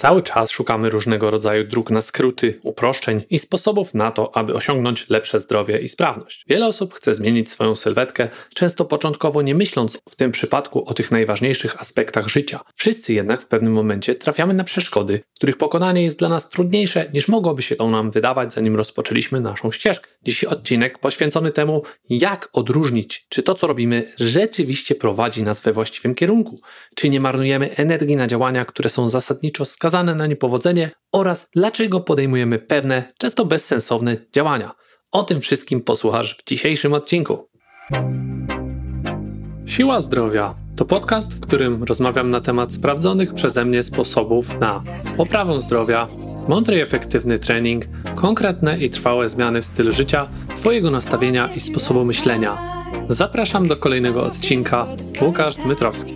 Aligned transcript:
Cały 0.00 0.22
czas 0.22 0.50
szukamy 0.50 0.90
różnego 0.90 1.30
rodzaju 1.30 1.64
dróg 1.64 1.90
na 1.90 2.02
skróty, 2.02 2.60
uproszczeń 2.62 3.22
i 3.30 3.38
sposobów 3.38 3.94
na 3.94 4.10
to, 4.10 4.36
aby 4.36 4.54
osiągnąć 4.54 5.10
lepsze 5.10 5.40
zdrowie 5.40 5.78
i 5.78 5.88
sprawność. 5.88 6.44
Wiele 6.48 6.66
osób 6.66 6.94
chce 6.94 7.14
zmienić 7.14 7.50
swoją 7.50 7.76
sylwetkę, 7.76 8.28
często 8.54 8.84
początkowo 8.84 9.42
nie 9.42 9.54
myśląc 9.54 9.98
w 10.08 10.16
tym 10.16 10.32
przypadku 10.32 10.84
o 10.84 10.94
tych 10.94 11.10
najważniejszych 11.10 11.80
aspektach 11.80 12.28
życia. 12.28 12.60
Wszyscy 12.74 13.12
jednak 13.12 13.40
w 13.40 13.46
pewnym 13.46 13.72
momencie 13.72 14.14
trafiamy 14.14 14.54
na 14.54 14.64
przeszkody, 14.64 15.20
których 15.36 15.56
pokonanie 15.56 16.02
jest 16.02 16.18
dla 16.18 16.28
nas 16.28 16.48
trudniejsze 16.48 17.10
niż 17.14 17.28
mogłoby 17.28 17.62
się 17.62 17.76
to 17.76 17.90
nam 17.90 18.10
wydawać, 18.10 18.52
zanim 18.52 18.76
rozpoczęliśmy 18.76 19.40
naszą 19.40 19.70
ścieżkę. 19.70 20.08
Dziś 20.22 20.44
odcinek 20.44 20.98
poświęcony 20.98 21.50
temu, 21.50 21.82
jak 22.10 22.48
odróżnić, 22.52 23.26
czy 23.28 23.42
to 23.42 23.54
co 23.54 23.66
robimy 23.66 24.12
rzeczywiście 24.18 24.94
prowadzi 24.94 25.42
nas 25.42 25.60
we 25.60 25.72
właściwym 25.72 26.14
kierunku, 26.14 26.60
czy 26.94 27.08
nie 27.08 27.20
marnujemy 27.20 27.76
energii 27.76 28.16
na 28.16 28.26
działania, 28.26 28.64
które 28.64 28.88
są 28.88 29.08
zasadniczo 29.08 29.64
skazane 29.64 29.89
skazane 29.90 30.14
na 30.14 30.26
niepowodzenie 30.26 30.90
oraz 31.12 31.48
dlaczego 31.54 32.00
podejmujemy 32.00 32.58
pewne, 32.58 33.12
często 33.18 33.44
bezsensowne 33.44 34.16
działania. 34.34 34.72
O 35.12 35.22
tym 35.22 35.40
wszystkim 35.40 35.80
posłuchasz 35.80 36.38
w 36.38 36.48
dzisiejszym 36.48 36.94
odcinku. 36.94 37.48
Siła 39.66 40.00
Zdrowia 40.00 40.54
to 40.76 40.84
podcast, 40.84 41.34
w 41.34 41.40
którym 41.40 41.84
rozmawiam 41.84 42.30
na 42.30 42.40
temat 42.40 42.72
sprawdzonych 42.72 43.34
przeze 43.34 43.64
mnie 43.64 43.82
sposobów 43.82 44.60
na 44.60 44.82
poprawę 45.16 45.60
zdrowia, 45.60 46.08
mądry 46.48 46.76
i 46.76 46.80
efektywny 46.80 47.38
trening, 47.38 47.84
konkretne 48.16 48.78
i 48.78 48.90
trwałe 48.90 49.28
zmiany 49.28 49.62
w 49.62 49.66
stylu 49.66 49.92
życia, 49.92 50.28
Twojego 50.56 50.90
nastawienia 50.90 51.48
i 51.56 51.60
sposobu 51.60 52.04
myślenia. 52.04 52.58
Zapraszam 53.08 53.68
do 53.68 53.76
kolejnego 53.76 54.22
odcinka. 54.22 54.86
Łukasz 55.22 55.56
Dmytrowski. 55.56 56.14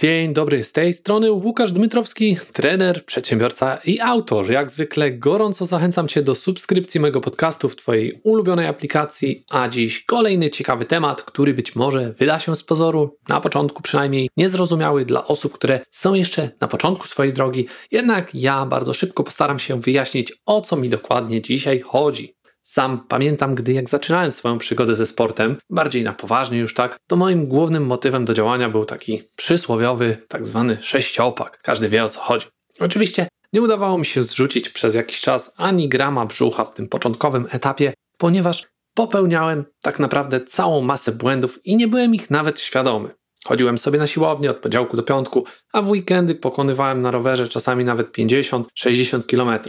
Dzień 0.00 0.32
dobry, 0.32 0.64
z 0.64 0.72
tej 0.72 0.92
strony 0.92 1.32
Łukasz 1.32 1.72
Dmytrowski, 1.72 2.36
trener, 2.52 3.04
przedsiębiorca 3.04 3.78
i 3.84 4.00
autor. 4.00 4.50
Jak 4.50 4.70
zwykle 4.70 5.10
gorąco 5.10 5.66
zachęcam 5.66 6.08
Cię 6.08 6.22
do 6.22 6.34
subskrypcji 6.34 7.00
mojego 7.00 7.20
podcastu 7.20 7.68
w 7.68 7.76
Twojej 7.76 8.20
ulubionej 8.24 8.66
aplikacji, 8.66 9.44
a 9.50 9.68
dziś 9.68 10.04
kolejny 10.04 10.50
ciekawy 10.50 10.84
temat, 10.84 11.22
który 11.22 11.54
być 11.54 11.76
może 11.76 12.12
wyda 12.12 12.40
się 12.40 12.56
z 12.56 12.62
pozoru, 12.62 13.16
na 13.28 13.40
początku 13.40 13.82
przynajmniej, 13.82 14.30
niezrozumiały 14.36 15.04
dla 15.04 15.26
osób, 15.26 15.52
które 15.52 15.80
są 15.90 16.14
jeszcze 16.14 16.50
na 16.60 16.68
początku 16.68 17.06
swojej 17.06 17.32
drogi, 17.32 17.66
jednak 17.90 18.34
ja 18.34 18.66
bardzo 18.66 18.94
szybko 18.94 19.24
postaram 19.24 19.58
się 19.58 19.80
wyjaśnić, 19.80 20.32
o 20.46 20.60
co 20.60 20.76
mi 20.76 20.88
dokładnie 20.88 21.42
dzisiaj 21.42 21.80
chodzi. 21.80 22.37
Sam 22.70 23.00
pamiętam, 23.08 23.54
gdy 23.54 23.72
jak 23.72 23.88
zaczynałem 23.88 24.30
swoją 24.30 24.58
przygodę 24.58 24.94
ze 24.94 25.06
sportem, 25.06 25.56
bardziej 25.70 26.02
na 26.02 26.12
poważnie 26.12 26.58
już 26.58 26.74
tak, 26.74 26.98
to 27.06 27.16
moim 27.16 27.46
głównym 27.46 27.86
motywem 27.86 28.24
do 28.24 28.34
działania 28.34 28.70
był 28.70 28.84
taki 28.84 29.22
przysłowiowy, 29.36 30.16
tak 30.28 30.46
zwany 30.46 30.78
sześciopak. 30.80 31.60
Każdy 31.62 31.88
wie 31.88 32.04
o 32.04 32.08
co 32.08 32.20
chodzi. 32.20 32.46
Oczywiście 32.80 33.28
nie 33.52 33.62
udawało 33.62 33.98
mi 33.98 34.06
się 34.06 34.22
zrzucić 34.22 34.68
przez 34.68 34.94
jakiś 34.94 35.20
czas 35.20 35.52
ani 35.56 35.88
grama 35.88 36.26
brzucha 36.26 36.64
w 36.64 36.74
tym 36.74 36.88
początkowym 36.88 37.46
etapie, 37.50 37.92
ponieważ 38.18 38.66
popełniałem 38.94 39.64
tak 39.82 39.98
naprawdę 39.98 40.40
całą 40.40 40.80
masę 40.80 41.12
błędów 41.12 41.66
i 41.66 41.76
nie 41.76 41.88
byłem 41.88 42.14
ich 42.14 42.30
nawet 42.30 42.60
świadomy. 42.60 43.08
Chodziłem 43.44 43.78
sobie 43.78 43.98
na 43.98 44.06
siłownię 44.06 44.50
od 44.50 44.56
poniedziałku 44.56 44.96
do 44.96 45.02
piątku, 45.02 45.46
a 45.72 45.82
w 45.82 45.90
weekendy 45.90 46.34
pokonywałem 46.34 47.02
na 47.02 47.10
rowerze 47.10 47.48
czasami 47.48 47.84
nawet 47.84 48.16
50-60 48.16 49.22
km. 49.26 49.60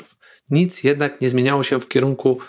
Nic 0.49 0.83
jednak 0.83 1.21
nie 1.21 1.29
zmieniało 1.29 1.63
się 1.63 1.79
w 1.79 1.87
kierunku 1.87 2.39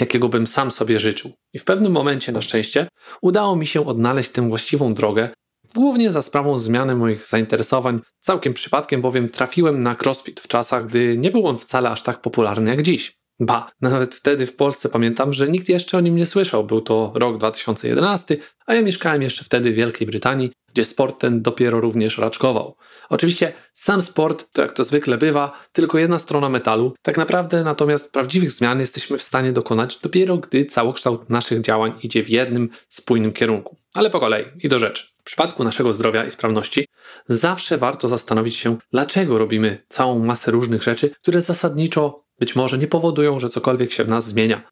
jakiego 0.00 0.28
bym 0.28 0.46
sam 0.46 0.70
sobie 0.70 0.98
życzył. 0.98 1.32
I 1.52 1.58
w 1.58 1.64
pewnym 1.64 1.92
momencie, 1.92 2.32
na 2.32 2.40
szczęście, 2.40 2.88
udało 3.22 3.56
mi 3.56 3.66
się 3.66 3.86
odnaleźć 3.86 4.30
tę 4.30 4.48
właściwą 4.48 4.94
drogę, 4.94 5.28
głównie 5.74 6.12
za 6.12 6.22
sprawą 6.22 6.58
zmiany 6.58 6.94
moich 6.94 7.26
zainteresowań. 7.26 8.00
Całkiem 8.18 8.54
przypadkiem 8.54 9.02
bowiem 9.02 9.28
trafiłem 9.28 9.82
na 9.82 9.96
crossfit 10.04 10.40
w 10.40 10.48
czasach, 10.48 10.86
gdy 10.86 11.16
nie 11.18 11.30
był 11.30 11.46
on 11.46 11.58
wcale 11.58 11.90
aż 11.90 12.02
tak 12.02 12.20
popularny 12.20 12.70
jak 12.70 12.82
dziś. 12.82 13.20
Ba, 13.40 13.70
nawet 13.80 14.14
wtedy 14.14 14.46
w 14.46 14.56
Polsce 14.56 14.88
pamiętam, 14.88 15.32
że 15.32 15.48
nikt 15.48 15.68
jeszcze 15.68 15.98
o 15.98 16.00
nim 16.00 16.16
nie 16.16 16.26
słyszał. 16.26 16.64
Był 16.64 16.80
to 16.80 17.12
rok 17.14 17.38
2011, 17.38 18.36
a 18.66 18.74
ja 18.74 18.82
mieszkałem 18.82 19.22
jeszcze 19.22 19.44
wtedy 19.44 19.72
w 19.72 19.74
Wielkiej 19.74 20.06
Brytanii, 20.06 20.52
gdzie 20.74 20.84
sport 20.84 21.20
ten 21.20 21.42
dopiero 21.42 21.80
również 21.80 22.18
raczkował. 22.18 22.76
Oczywiście 23.08 23.52
sam 23.72 24.02
sport, 24.02 24.46
to 24.52 24.62
jak 24.62 24.72
to 24.72 24.84
zwykle 24.84 25.18
bywa, 25.18 25.60
tylko 25.72 25.98
jedna 25.98 26.18
strona 26.18 26.48
metalu. 26.48 26.94
Tak 27.02 27.18
naprawdę 27.18 27.64
natomiast 27.64 28.12
prawdziwych 28.12 28.50
zmian 28.50 28.80
jesteśmy 28.80 29.18
w 29.18 29.22
stanie 29.22 29.52
dokonać 29.52 29.98
dopiero 29.98 30.36
gdy 30.36 30.64
całokształt 30.64 31.30
naszych 31.30 31.60
działań 31.60 31.92
idzie 32.02 32.22
w 32.22 32.28
jednym 32.28 32.68
spójnym 32.88 33.32
kierunku. 33.32 33.76
Ale 33.94 34.10
po 34.10 34.20
kolei 34.20 34.44
i 34.62 34.68
do 34.68 34.78
rzeczy. 34.78 35.06
W 35.18 35.22
przypadku 35.22 35.64
naszego 35.64 35.92
zdrowia 35.92 36.24
i 36.24 36.30
sprawności 36.30 36.86
zawsze 37.28 37.78
warto 37.78 38.08
zastanowić 38.08 38.56
się, 38.56 38.76
dlaczego 38.92 39.38
robimy 39.38 39.84
całą 39.88 40.18
masę 40.18 40.50
różnych 40.50 40.82
rzeczy, 40.82 41.10
które 41.10 41.40
zasadniczo 41.40 42.24
być 42.38 42.56
może 42.56 42.78
nie 42.78 42.86
powodują, 42.86 43.38
że 43.38 43.48
cokolwiek 43.48 43.92
się 43.92 44.04
w 44.04 44.08
nas 44.08 44.26
zmienia. 44.26 44.62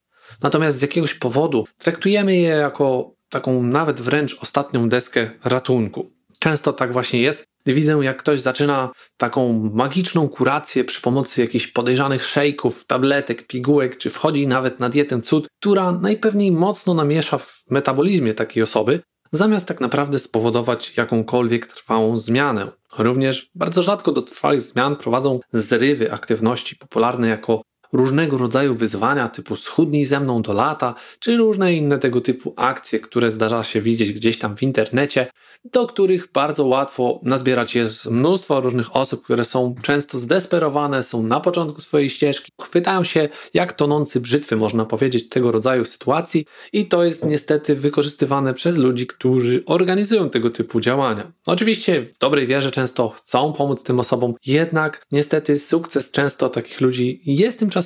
Natomiast 0.43 0.79
z 0.79 0.83
jakiegoś 0.83 1.15
powodu 1.15 1.67
traktujemy 1.79 2.37
je 2.37 2.49
jako 2.49 3.15
taką 3.29 3.63
nawet 3.63 4.01
wręcz 4.01 4.39
ostatnią 4.43 4.89
deskę 4.89 5.31
ratunku. 5.45 6.11
Często 6.39 6.73
tak 6.73 6.93
właśnie 6.93 7.21
jest. 7.21 7.45
Widzę, 7.67 7.99
jak 8.03 8.17
ktoś 8.17 8.41
zaczyna 8.41 8.91
taką 9.17 9.71
magiczną 9.75 10.29
kurację 10.29 10.85
przy 10.85 11.03
pomocy 11.03 11.41
jakichś 11.41 11.67
podejrzanych 11.67 12.25
szejków, 12.25 12.85
tabletek, 12.85 13.47
pigułek, 13.47 13.97
czy 13.97 14.11
wchodzi 14.11 14.47
nawet 14.47 14.81
na 14.81 14.89
dietę 14.89 15.23
cud, 15.23 15.47
która 15.61 15.93
najpewniej 15.93 16.53
mocno 16.53 16.95
namiesza 16.95 17.39
w 17.39 17.65
metabolizmie 17.71 18.35
takiej 18.35 18.63
osoby, 18.63 19.01
zamiast 19.33 19.69
tak 19.69 19.81
naprawdę 19.81 20.19
spowodować 20.19 20.97
jakąkolwiek 20.97 21.67
trwałą 21.67 22.19
zmianę. 22.19 22.69
Również 22.99 23.51
bardzo 23.55 23.83
rzadko 23.83 24.13
do 24.13 24.23
trwałych 24.23 24.63
zmian 24.63 24.97
prowadzą 24.97 25.41
zrywy 25.53 26.13
aktywności 26.13 26.77
popularne 26.77 27.29
jako 27.29 27.63
różnego 27.93 28.39
rodzaju 28.39 28.75
wyzwania 28.75 29.29
typu 29.29 29.57
schudnij 29.57 30.05
ze 30.05 30.21
mną 30.21 30.43
do 30.43 30.53
lata, 30.53 30.95
czy 31.19 31.37
różne 31.37 31.75
inne 31.75 31.99
tego 31.99 32.21
typu 32.21 32.55
akcje, 32.57 33.01
które 33.01 33.31
zdarza 33.31 33.65
się 33.65 33.81
widzieć 33.81 34.13
gdzieś 34.13 34.39
tam 34.39 34.57
w 34.57 34.63
internecie, 34.63 35.27
do 35.65 35.87
których 35.87 36.33
bardzo 36.33 36.67
łatwo 36.67 37.21
nazbierać 37.23 37.75
jest 37.75 38.07
mnóstwo 38.07 38.61
różnych 38.61 38.97
osób, 38.97 39.25
które 39.25 39.45
są 39.45 39.75
często 39.83 40.19
zdesperowane, 40.19 41.03
są 41.03 41.23
na 41.23 41.41
początku 41.41 41.81
swojej 41.81 42.11
ścieżki, 42.11 42.53
chwytają 42.63 43.05
się 43.05 43.29
jak 43.55 43.73
tonący 43.73 44.21
brzytwy, 44.21 44.57
można 44.57 44.85
powiedzieć, 44.85 45.29
tego 45.29 45.53
rodzaju 45.53 45.85
sytuacji 45.85 46.45
i 46.73 46.87
to 46.87 47.05
jest 47.05 47.25
niestety 47.25 47.75
wykorzystywane 47.75 48.55
przez 48.55 48.77
ludzi, 48.77 49.07
którzy 49.07 49.63
organizują 49.67 50.31
tego 50.31 50.51
typu 50.51 50.81
działania. 50.81 51.33
Oczywiście 51.47 52.03
w 52.03 52.19
dobrej 52.19 52.47
wierze 52.47 52.71
często 52.71 53.09
chcą 53.09 53.53
pomóc 53.53 53.83
tym 53.83 54.01
osobom, 54.01 54.35
jednak 54.47 55.07
niestety 55.13 55.59
sukces 55.59 56.11
często 56.11 56.49
takich 56.51 56.81
ludzi 56.81 57.23
jest 57.25 57.59
tymczasowy, 57.59 57.78